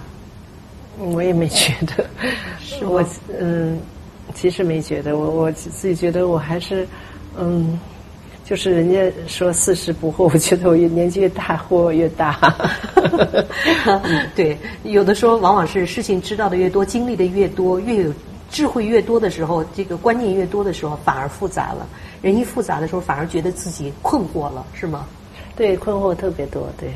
[0.99, 2.05] 我也没觉得，
[2.59, 3.03] 是我
[3.39, 3.79] 嗯，
[4.33, 6.87] 其实没觉得，我我自己觉得我还是
[7.37, 7.79] 嗯，
[8.45, 12.39] 就是人家说四十不惑，我觉得我越年纪越大，惑越大。
[14.35, 18.13] 对，有的时候往往是事情知道的越多，经历的越多，越有
[18.49, 21.87] 智慧越多的时候，这个观念越多的时候，反而复杂了。
[22.21, 25.05] 人一复杂的时候，反而觉得自己困惑了，是吗？
[25.57, 26.89] 对，困惑特别多，对。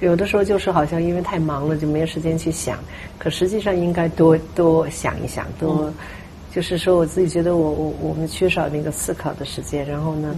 [0.00, 2.78] 有的时候就是好像因为太忙了就没有时间去想，
[3.18, 5.92] 可实际上应该多多想一想，多
[6.52, 10.34] 就是说我自己觉得我我我们缺少那个思考的时间，然后呢，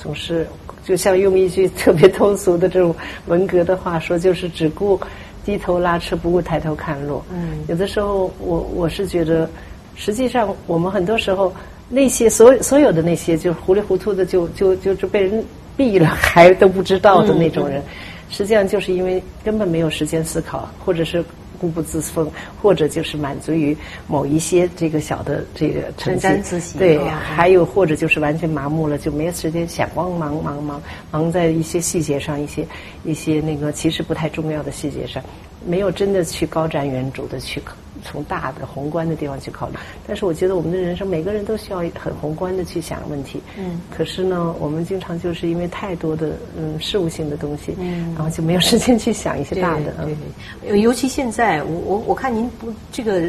[0.00, 0.46] 总是
[0.84, 2.94] 就像用一句特别通俗的这种
[3.26, 5.00] 文革的话说，就是只顾
[5.44, 7.20] 低头拉车，不顾抬头看路。
[7.32, 9.50] 嗯，有的时候我我是觉得，
[9.96, 11.52] 实际上我们很多时候
[11.88, 15.44] 那些所有所有的那些就糊里糊涂的就就就就被人。
[15.78, 17.80] 毙了还都不知道的那种人，
[18.28, 21.24] 实际上就是因为根本没有时间思考，或者是
[21.60, 23.76] 固步自封，或者就是满足于
[24.06, 32.66] 某一些这个小的这个成绩，对，还有或者就是完全麻木了，就没有时间想，光忙忙忙忙在一些细节上，一些
[33.04, 35.22] 一些那个其实不太重要的细节上，
[35.66, 37.62] 没有真的去高瞻远瞩的去。
[38.04, 39.76] 从大的宏观的地方去考虑，
[40.06, 43.40] 但是我觉得我们的人生每个人都需要很宏观的去想问题。
[43.56, 43.80] 嗯。
[43.90, 49.92] 可是呢，我们经常就是因为太多的嗯事务性的东西，嗯，然后就没有时间去想一些大的。
[50.04, 50.16] 对
[50.62, 50.80] 对。
[50.80, 53.22] 尤其现在，我我我看您不这个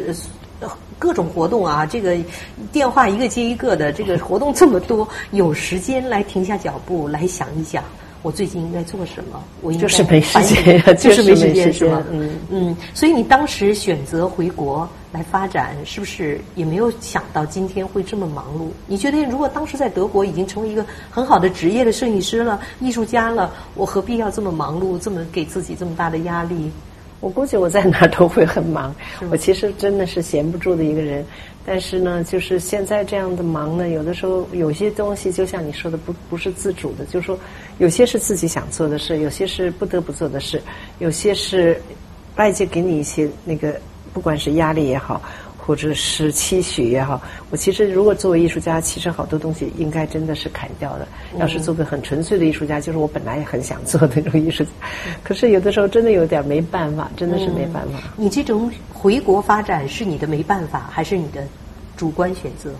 [0.98, 2.16] 各种活动啊，这个
[2.70, 7.82] 电话一个接一个的，这个活动这么多，有时间来停下脚步来想一想。
[8.22, 9.42] 我最近应该做什么？
[9.62, 12.04] 我应该就是没时间， 就是没时间，是吗？
[12.10, 12.76] 嗯嗯。
[12.94, 18.68] 所以你当时选择回国来发展，是不是也没有想到今天会这么忙碌？
[18.86, 26.70] 你觉得如果当时在德国已经成为一个很好的职业的摄影师了、艺术家了，我何必要这么忙碌，这么给自己这么大的压力？
[27.20, 28.94] 我估计我在哪儿都会很忙。
[29.30, 31.22] 我其实真的是闲不住的一个人。
[31.64, 37.38] 但是呢，就是现在这样的忙呢，有的时候有些东西就像你说的，不不是自主的，就是说
[37.78, 40.60] 有些是自己想做的事，有些是不得不做的事，
[40.98, 41.80] 有些是
[42.36, 43.78] 外界给你一些那个，
[44.12, 45.20] 不管是压力也好。
[45.70, 51.06] 或者是期许也好，我其实如果作为艺术家，其实好多东西应该真的是砍掉的。
[51.38, 54.70] 要是做个很纯粹的艺术家，就是我本来也很想做的那种艺术家，
[55.22, 58.00] 可是有的时候真的有点没办法，真的是没办法。
[58.16, 61.46] 你这种回国发展是你的没办法，还是你的
[61.96, 62.74] 主观选择？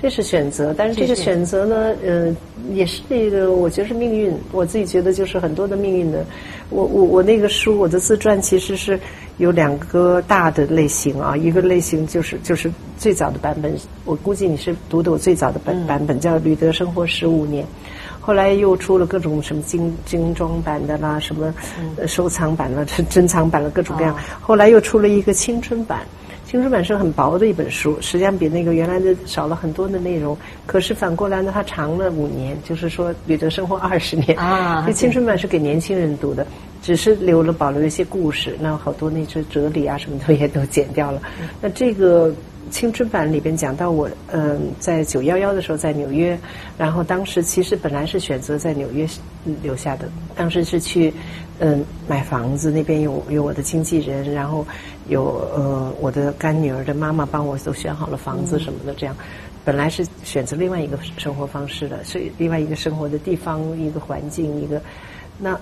[0.00, 2.34] 这是选择，但是这个选择呢，呃，
[2.72, 4.32] 也是那个，我觉得是命运。
[4.52, 6.24] 我自己觉得就是很多的命运的。
[6.70, 9.00] 我我我那个书，我的自传其实是
[9.38, 13.74] 有两个大的类型啊，一个类型就是就是最早的版本，
[14.04, 17.64] 我估计你是读的我最早的版版本，叫《吕德生活十五年》，
[18.20, 21.52] 后来又出了各种什么精精装版的啦，什么
[22.06, 24.16] 收藏版了、珍藏版了，各种各样。
[24.40, 26.02] 后来又出了一个青春版。
[26.48, 30.34] 青春版是很薄的一本书，实际上比那个原来的少了很多的内容。
[30.64, 34.34] 可是反过来呢，它长了五年，就是说彼得生活二十年。
[34.38, 36.46] 啊，这青春版是给年轻人读的，
[36.80, 41.20] 只是留了保留一些故事，那好多那些哲理啊什么的也都剪掉了。
[41.60, 42.34] 那这个。
[42.70, 46.38] 青春版里边讲到我，嗯，在九幺幺的时候在纽约，
[46.76, 49.06] 然后当时其实本来是选择在纽约
[49.62, 51.10] 留下的，当时是去
[51.60, 54.66] 嗯买房子，那边有有我的经纪人，然后
[55.08, 59.16] 有呃我的干女儿的妈妈帮我都选好了房子什么的，这样
[59.64, 64.80] 本来是选择另外一个生活方式的，是另外一个生活的地方，一个环境，一个
[65.38, 65.58] 那。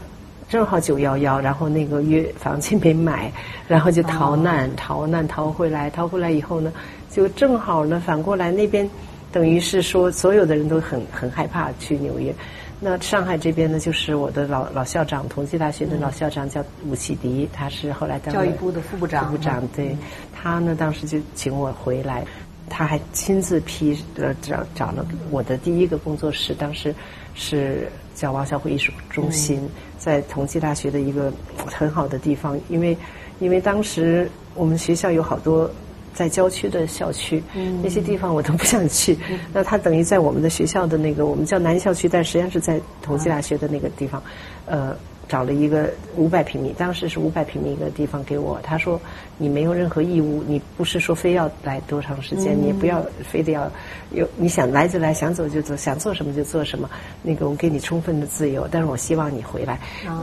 [0.49, 3.33] 正好九幺幺，然后那个月房子没买，
[3.67, 6.73] 然后就逃难，逃难逃回来，逃回来以后呢，
[7.11, 8.89] 就正好呢，反过来那边
[9.33, 12.33] 等于是说，所有的人都很很害怕去纽约。
[12.79, 19.25] 那上海这边呢，就是我的老老校长，同济大学的老校长叫武启迪，他是后来当教育部的副部长。
[19.27, 19.97] 副部长对，
[20.35, 22.23] 他呢当时就请我回来，
[22.69, 26.95] 他还亲自批呃找找了我的第一个工作室，当时
[27.35, 29.67] 是叫王小虎艺术中心。
[29.99, 31.33] 在同济大学的一个
[31.67, 32.97] 很好的地方，因为
[33.41, 35.69] 因为当时我们学校有好多
[36.17, 37.43] 在郊区的校区，
[37.83, 39.17] 那些地方我都不想去。
[39.53, 44.23] 那他等于在我们的学校的那个我们叫南校区，但实际上是在同济大学的那个地方，
[44.65, 44.97] 呃。
[45.29, 48.61] 找了一个五百平米，当时是五百平米一个地方给我。
[48.63, 49.01] 他说
[49.39, 53.71] ：“你没有任何义务，你不是说非要来多长时间，你也不要非得要
[54.13, 56.89] 有你想来就来，想走就走，想做什么就做什么。
[57.23, 59.79] 那个我给你充分的自由，但是我希望你回来。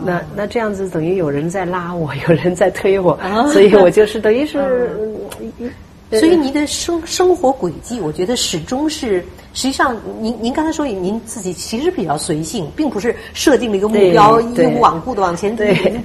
[0.05, 3.19] 那那这样子等于有人在拉我， 有人在推我，
[3.51, 4.89] 所以我就是等于是。”
[6.19, 9.19] 所以您的生生活轨迹，我觉得始终是，
[9.53, 15.55] 实际上您您刚才说您自己其实比较随性，并不是设定了一个目标，义无反顾的往前，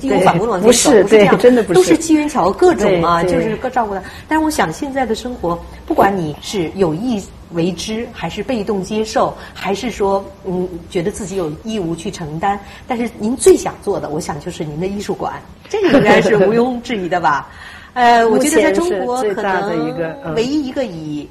[0.00, 4.02] 义无反顾的往前走，不是这样，真的不是，都是机缘巧合，各种啊，就是各照顾的。
[4.26, 15.34] 但是我想现在的生活，不管你是有意为之，还是被动接受，还是说嗯觉得自己有义务去承担，但是您最想做的，我想就是您的艺术馆，
[15.68, 17.48] 这个应该是毋庸置疑的吧。
[17.98, 21.28] 呃，我觉得在中国可能唯一一个以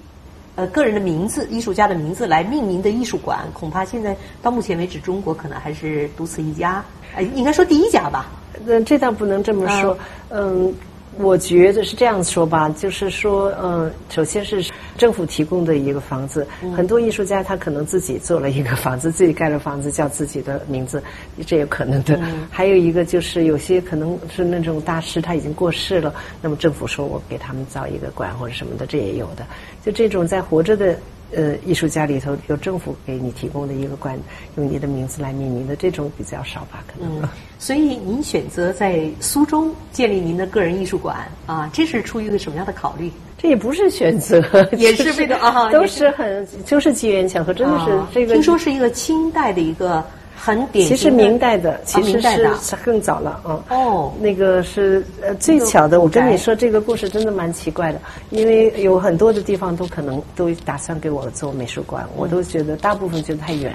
[0.56, 6.84] 呃个人的名字、艺术家的名字来命名的艺术馆，恐怕现在到目前为止，中国可能还是独此一家，
[7.16, 8.30] 呃，应该说第一家吧。
[8.66, 9.98] 那这倒不能这么说，
[10.30, 10.74] 嗯。
[11.20, 16.46] 我觉得是这样说吧，就是说，嗯，首先是政府提供的一个房子，
[16.76, 21.02] 很多艺术家他可能自己做了一个房子，自己盖了房子叫自己的名字，
[21.46, 22.20] 这有可能的。
[22.50, 29.46] 还有一个就是有些可能是那种大师他已经过世了，那么政府说我给他们造一个馆或者什么的，这也有的。
[29.84, 30.98] 就这种在活着的。
[31.36, 34.18] 呃，艺术家里头有政府给你提供的一个馆，
[34.56, 36.82] 用你的名字来命名的这种比较少吧？
[36.88, 37.22] 可能。
[37.60, 43.12] 所以您选择在苏州建立您的个人艺术馆啊，这是出于一个什么样的考虑？
[43.38, 44.42] 这也不是选择，
[44.78, 48.34] 也是为了啊，都是很就是机缘巧合，真的是这个。
[48.34, 50.04] 听说是一个清代的一个。
[50.40, 53.60] 很典型，其实明代的其实是更早了，啊。
[53.70, 54.14] 哦。
[54.22, 58.00] 那个是呃最巧的，我跟你说这个故事真的蛮奇怪的，
[58.30, 63.74] 因为有很多的地方都可能都打算给我做美术馆，我都觉得大部分觉得太远，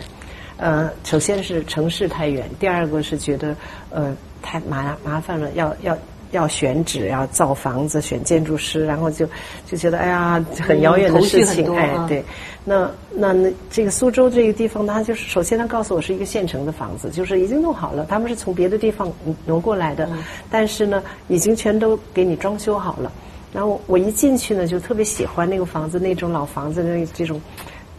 [0.56, 3.54] 呃，首先是城市太远，第二个是觉得
[3.90, 5.96] 呃太麻麻烦了，要要。
[6.32, 9.28] 要选址，要造房子，选建筑师，然后就
[9.70, 12.24] 就觉得哎呀，很遥远的事情，哎，对。
[12.64, 19.12] 那那那这个苏州这个地方，他就是首先他告诉我是一个现成的房子，就是已经弄好了，他们是从别的地方
[19.44, 20.08] 挪过来的，
[20.50, 23.12] 但是呢，已经全都给你装修好了。
[23.52, 27.38] 然后我一进去呢，就特别喜欢那个房子，那种老房子那这种。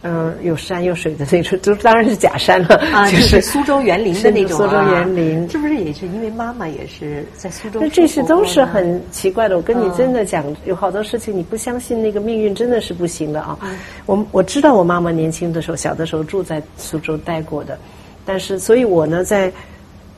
[0.06, 2.76] 嗯，有山有水的那种， 就当然是假山了。
[2.92, 7.80] 啊， 就是苏州园林的那种苏州园林，是不是也是因为妈妈也是在苏州？
[7.80, 9.56] 那这些都是很奇怪的。
[9.56, 13.58] 我跟你真的讲，有好多事情你不相信，那个命运真的是不行的啊。
[14.04, 17.78] 我我知道我妈妈年轻的时候，小的时候住在苏州待过的，
[18.26, 19.50] 但是所以我呢在。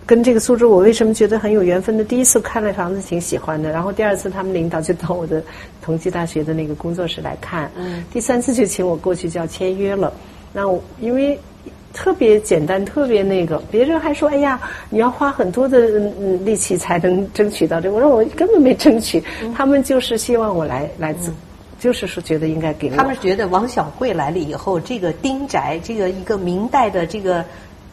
[0.07, 2.05] 跟这个苏州，我为什么觉得很有缘分呢？
[2.05, 5.43] 第一次看了房子挺喜欢的，然后第二次他们领导就到我的
[5.83, 10.13] 同济大学的那个工作室来看，嗯第三次就请我过去就要签约了。
[10.53, 10.63] 那
[11.01, 11.37] 因为
[11.93, 15.89] 特别简单，特别那个，别人还说哎呀，你要花很多的
[16.45, 17.91] 力气才能争取到这。
[17.91, 19.21] 我说我根本没争取，
[19.57, 21.33] 他们就是希望我来来自，
[21.81, 22.89] 就是说觉得应该给。
[22.91, 27.45] 他们觉得王小慧来了以后，这个丁宅，这个一个明代的这个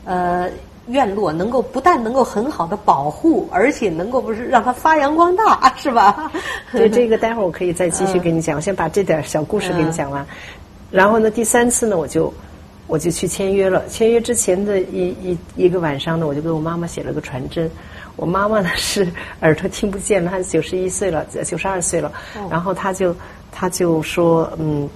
[0.06, 0.48] 呃。
[0.88, 6.32] 院落能够不但能够很好的保护，而且能够不是让它发扬光大， 是吧？
[6.72, 8.56] 对， 这个待会儿我可以再继续给你讲。
[8.56, 10.26] 我先把这点小故事给你讲完。
[10.92, 12.34] 然后呢，第三次呢，我就
[12.88, 13.86] 我就去签约了。
[13.88, 17.70] 签约之前的一一一个晚上呢，我就给我妈妈写了个传真。
[18.16, 19.08] 我妈妈呢是
[19.40, 22.12] 耳朵听不见了，她九十一岁了，九十二岁了。
[22.50, 23.16] 然后她就
[23.52, 24.90] 她就说嗯。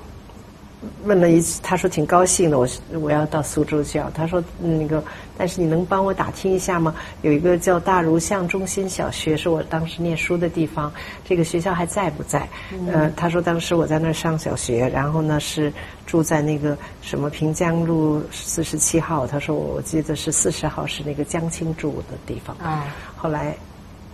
[1.05, 2.59] 问了一次，他说挺高兴的。
[2.59, 2.67] 我
[2.99, 4.11] 我要到苏州去啊。
[4.13, 5.03] 他说那个，
[5.35, 6.93] 但是你能帮我打听一下吗？
[7.23, 10.91] 有一个叫大如巷中心小学，是我当时念书的地方。
[11.25, 12.47] 这个学校还在不在？
[12.93, 15.73] 呃，他说当时我在那儿上小学，然后呢是
[16.05, 19.25] 住在那个什么平江路四十七号。
[19.25, 22.55] 他说我记得是四十号是那个江青住的地方。
[22.57, 22.85] 啊。
[23.15, 23.57] 后来，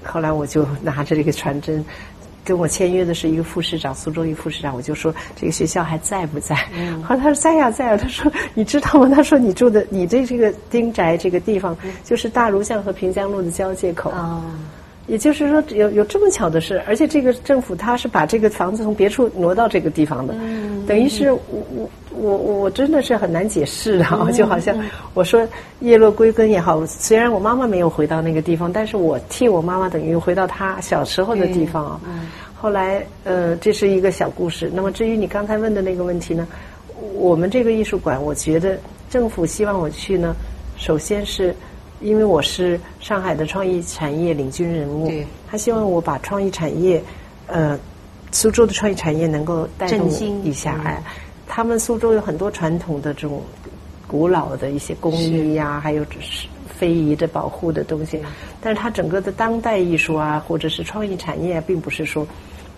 [0.05, 1.83] 后来我就拿着这个传真。
[2.43, 6.55] 跟我签约的是一个副市长，苏州一副市长，我就说这个学校还在不在？
[7.03, 7.97] 后来 他说在呀在呀。
[8.01, 9.09] 他说你知道吗？
[9.13, 14.13] 他说你住的你这这个丁宅这个地方，就是大儒巷和平江路的交界口。
[15.05, 20.33] 也就是说，有有这么巧的事，而且这个政府他是把这个房子从别处挪到这个地方的，
[20.87, 21.41] 等于是我
[21.75, 24.75] 我我我真的是很难解释啊， 就好像
[25.13, 25.47] 我说
[25.79, 32.01] 叶落归根也好，虽然我妈妈没有回到那个地方，但是我替我妈妈等于回到她小时候的地方啊。
[32.55, 34.71] 后来呃，这是一个小故事。
[34.73, 36.47] 那么至于你刚才问的那个问题呢，
[37.15, 38.77] 我们这个艺术馆，我觉得
[39.09, 40.35] 政府希望我去呢，
[40.77, 41.55] 首先是。
[42.01, 45.09] 因为我是上海的创意产业领军人物，
[45.49, 47.01] 他希望我把创意产业，
[47.47, 47.79] 呃，
[48.29, 50.09] 苏州的创意产业能够带动
[50.43, 50.81] 一下。
[50.83, 51.01] 哎，
[51.47, 53.41] 他们苏州有很多传统的这种
[54.07, 58.19] 古老的一些工艺呀，还有是非遗的保护的东西，
[58.61, 62.25] 但是它整个的当代艺术啊，或者是创意产业，并不是说。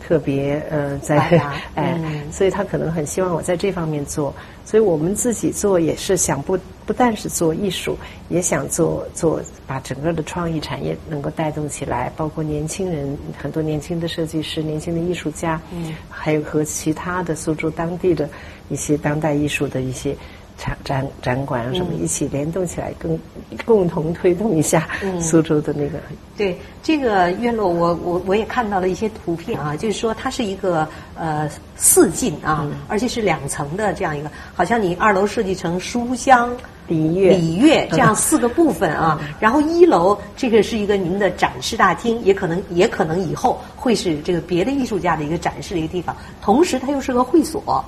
[0.08, 1.18] 特别呃，在
[1.74, 2.00] 哎，
[2.32, 4.32] 所以他可能很希望我在这方面做，
[4.64, 7.98] 所以我们自己做也是想不不但是做艺术，
[8.30, 18.30] 也想做做把整个的创意产业能够带动起来，包括年轻人很多年轻的设计师、年轻的艺术家，嗯，还有和其他的苏州当地的
[18.70, 20.16] 一些当代艺术的一些。
[20.58, 23.20] 展展展馆啊什么一起联动起来，跟
[23.66, 24.88] 共同推动一下
[25.20, 26.00] 苏州的那个。
[26.38, 30.88] 对这个院落，我我我也看到了一些图片啊，就是说它是一个
[31.18, 36.52] 呃四进啊，而且是两层的这样一个，好像你二楼设计成书香
[36.88, 47.84] 礼乐礼乐这样四个部分啊，然后一楼这个是一个您的展示大厅，也可能也可能以后会是这个别的艺术家的一个展示的一个地方，同时它又是个会所。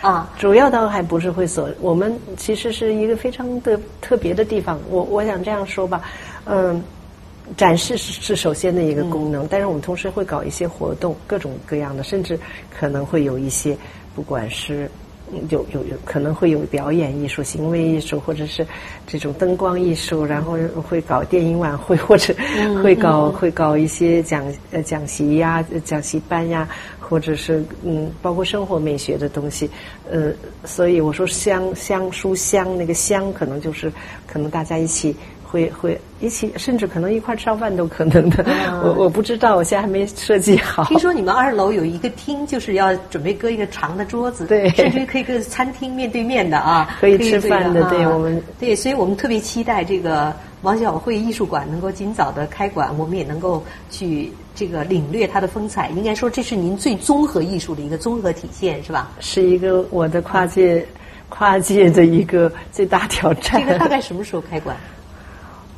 [0.00, 4.80] 啊，主要倒还不是会所，我们其实是一个非常的特别的地方。
[4.88, 6.02] 我我想这样说吧，
[6.46, 6.82] 嗯，
[7.56, 12.38] 展示是是首先的一个功能，但是我们同时会搞一些活动，各种各样的，甚至
[12.70, 13.76] 可能会有一些，
[14.14, 14.90] 不管是。
[15.50, 18.66] 有有有可能会有表演艺术、行为艺术，或者是
[19.06, 20.56] 这种灯光艺术，然后
[20.88, 22.34] 会搞电影晚会，或者
[22.82, 26.68] 会搞会搞一些讲呃讲习呀、讲习班呀，
[26.98, 29.70] 或者是嗯，包括生活美学的东西，
[30.10, 30.32] 呃，
[30.64, 33.92] 所以我说香香书香那个香，可能就是
[34.26, 35.14] 可能大家一起。
[35.50, 38.44] 会会一起，甚至可能一块吃饭都可能的。
[38.84, 40.84] 我我不知道，我现在还没设计好。
[40.84, 47.82] 听说你们二楼有一个厅，就是要准备搁一个长的桌子，对，甚至可以跟餐厅面对面的啊， 可以吃饭的。
[47.90, 50.32] 对我们，对，所以我们特别期待这个
[50.62, 55.90] 王小慧艺术馆能够尽早的开馆，我们也能够去这个领略它的风采。
[55.96, 59.10] 应该说，这是您最综合艺术的一个综合体现，是吧？
[59.18, 60.86] 是一个我的跨界
[61.28, 63.60] 跨界的一个最大挑战。
[63.60, 64.76] 这个大概什么时候开馆？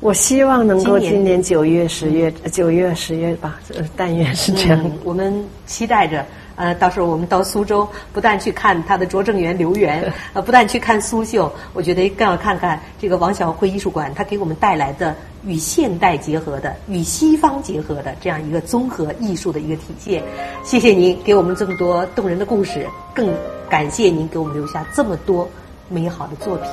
[0.02, 3.60] 我希望能够今年九月、十月、九月、十月吧，
[3.96, 4.90] 但愿是这样。
[5.04, 5.32] 我们
[5.64, 6.26] 期待着，
[6.56, 15.14] 呃，到时候我们到苏州，不但去看他的拙政园留园， 呃，不但去看苏绣，我觉得更要看看这个王小慧艺术馆，它给我们带来的
[15.46, 20.20] 与现代结合的、与西方结合的这样一个综合艺术的一个体现。
[20.64, 22.84] 谢谢您给我们这么多动人的故事，
[23.14, 23.32] 更
[23.70, 25.48] 感谢您给我们留下这么多
[25.88, 26.66] 美好的作品。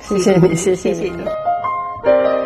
[0.00, 2.39] 谢谢你，谢谢谢你。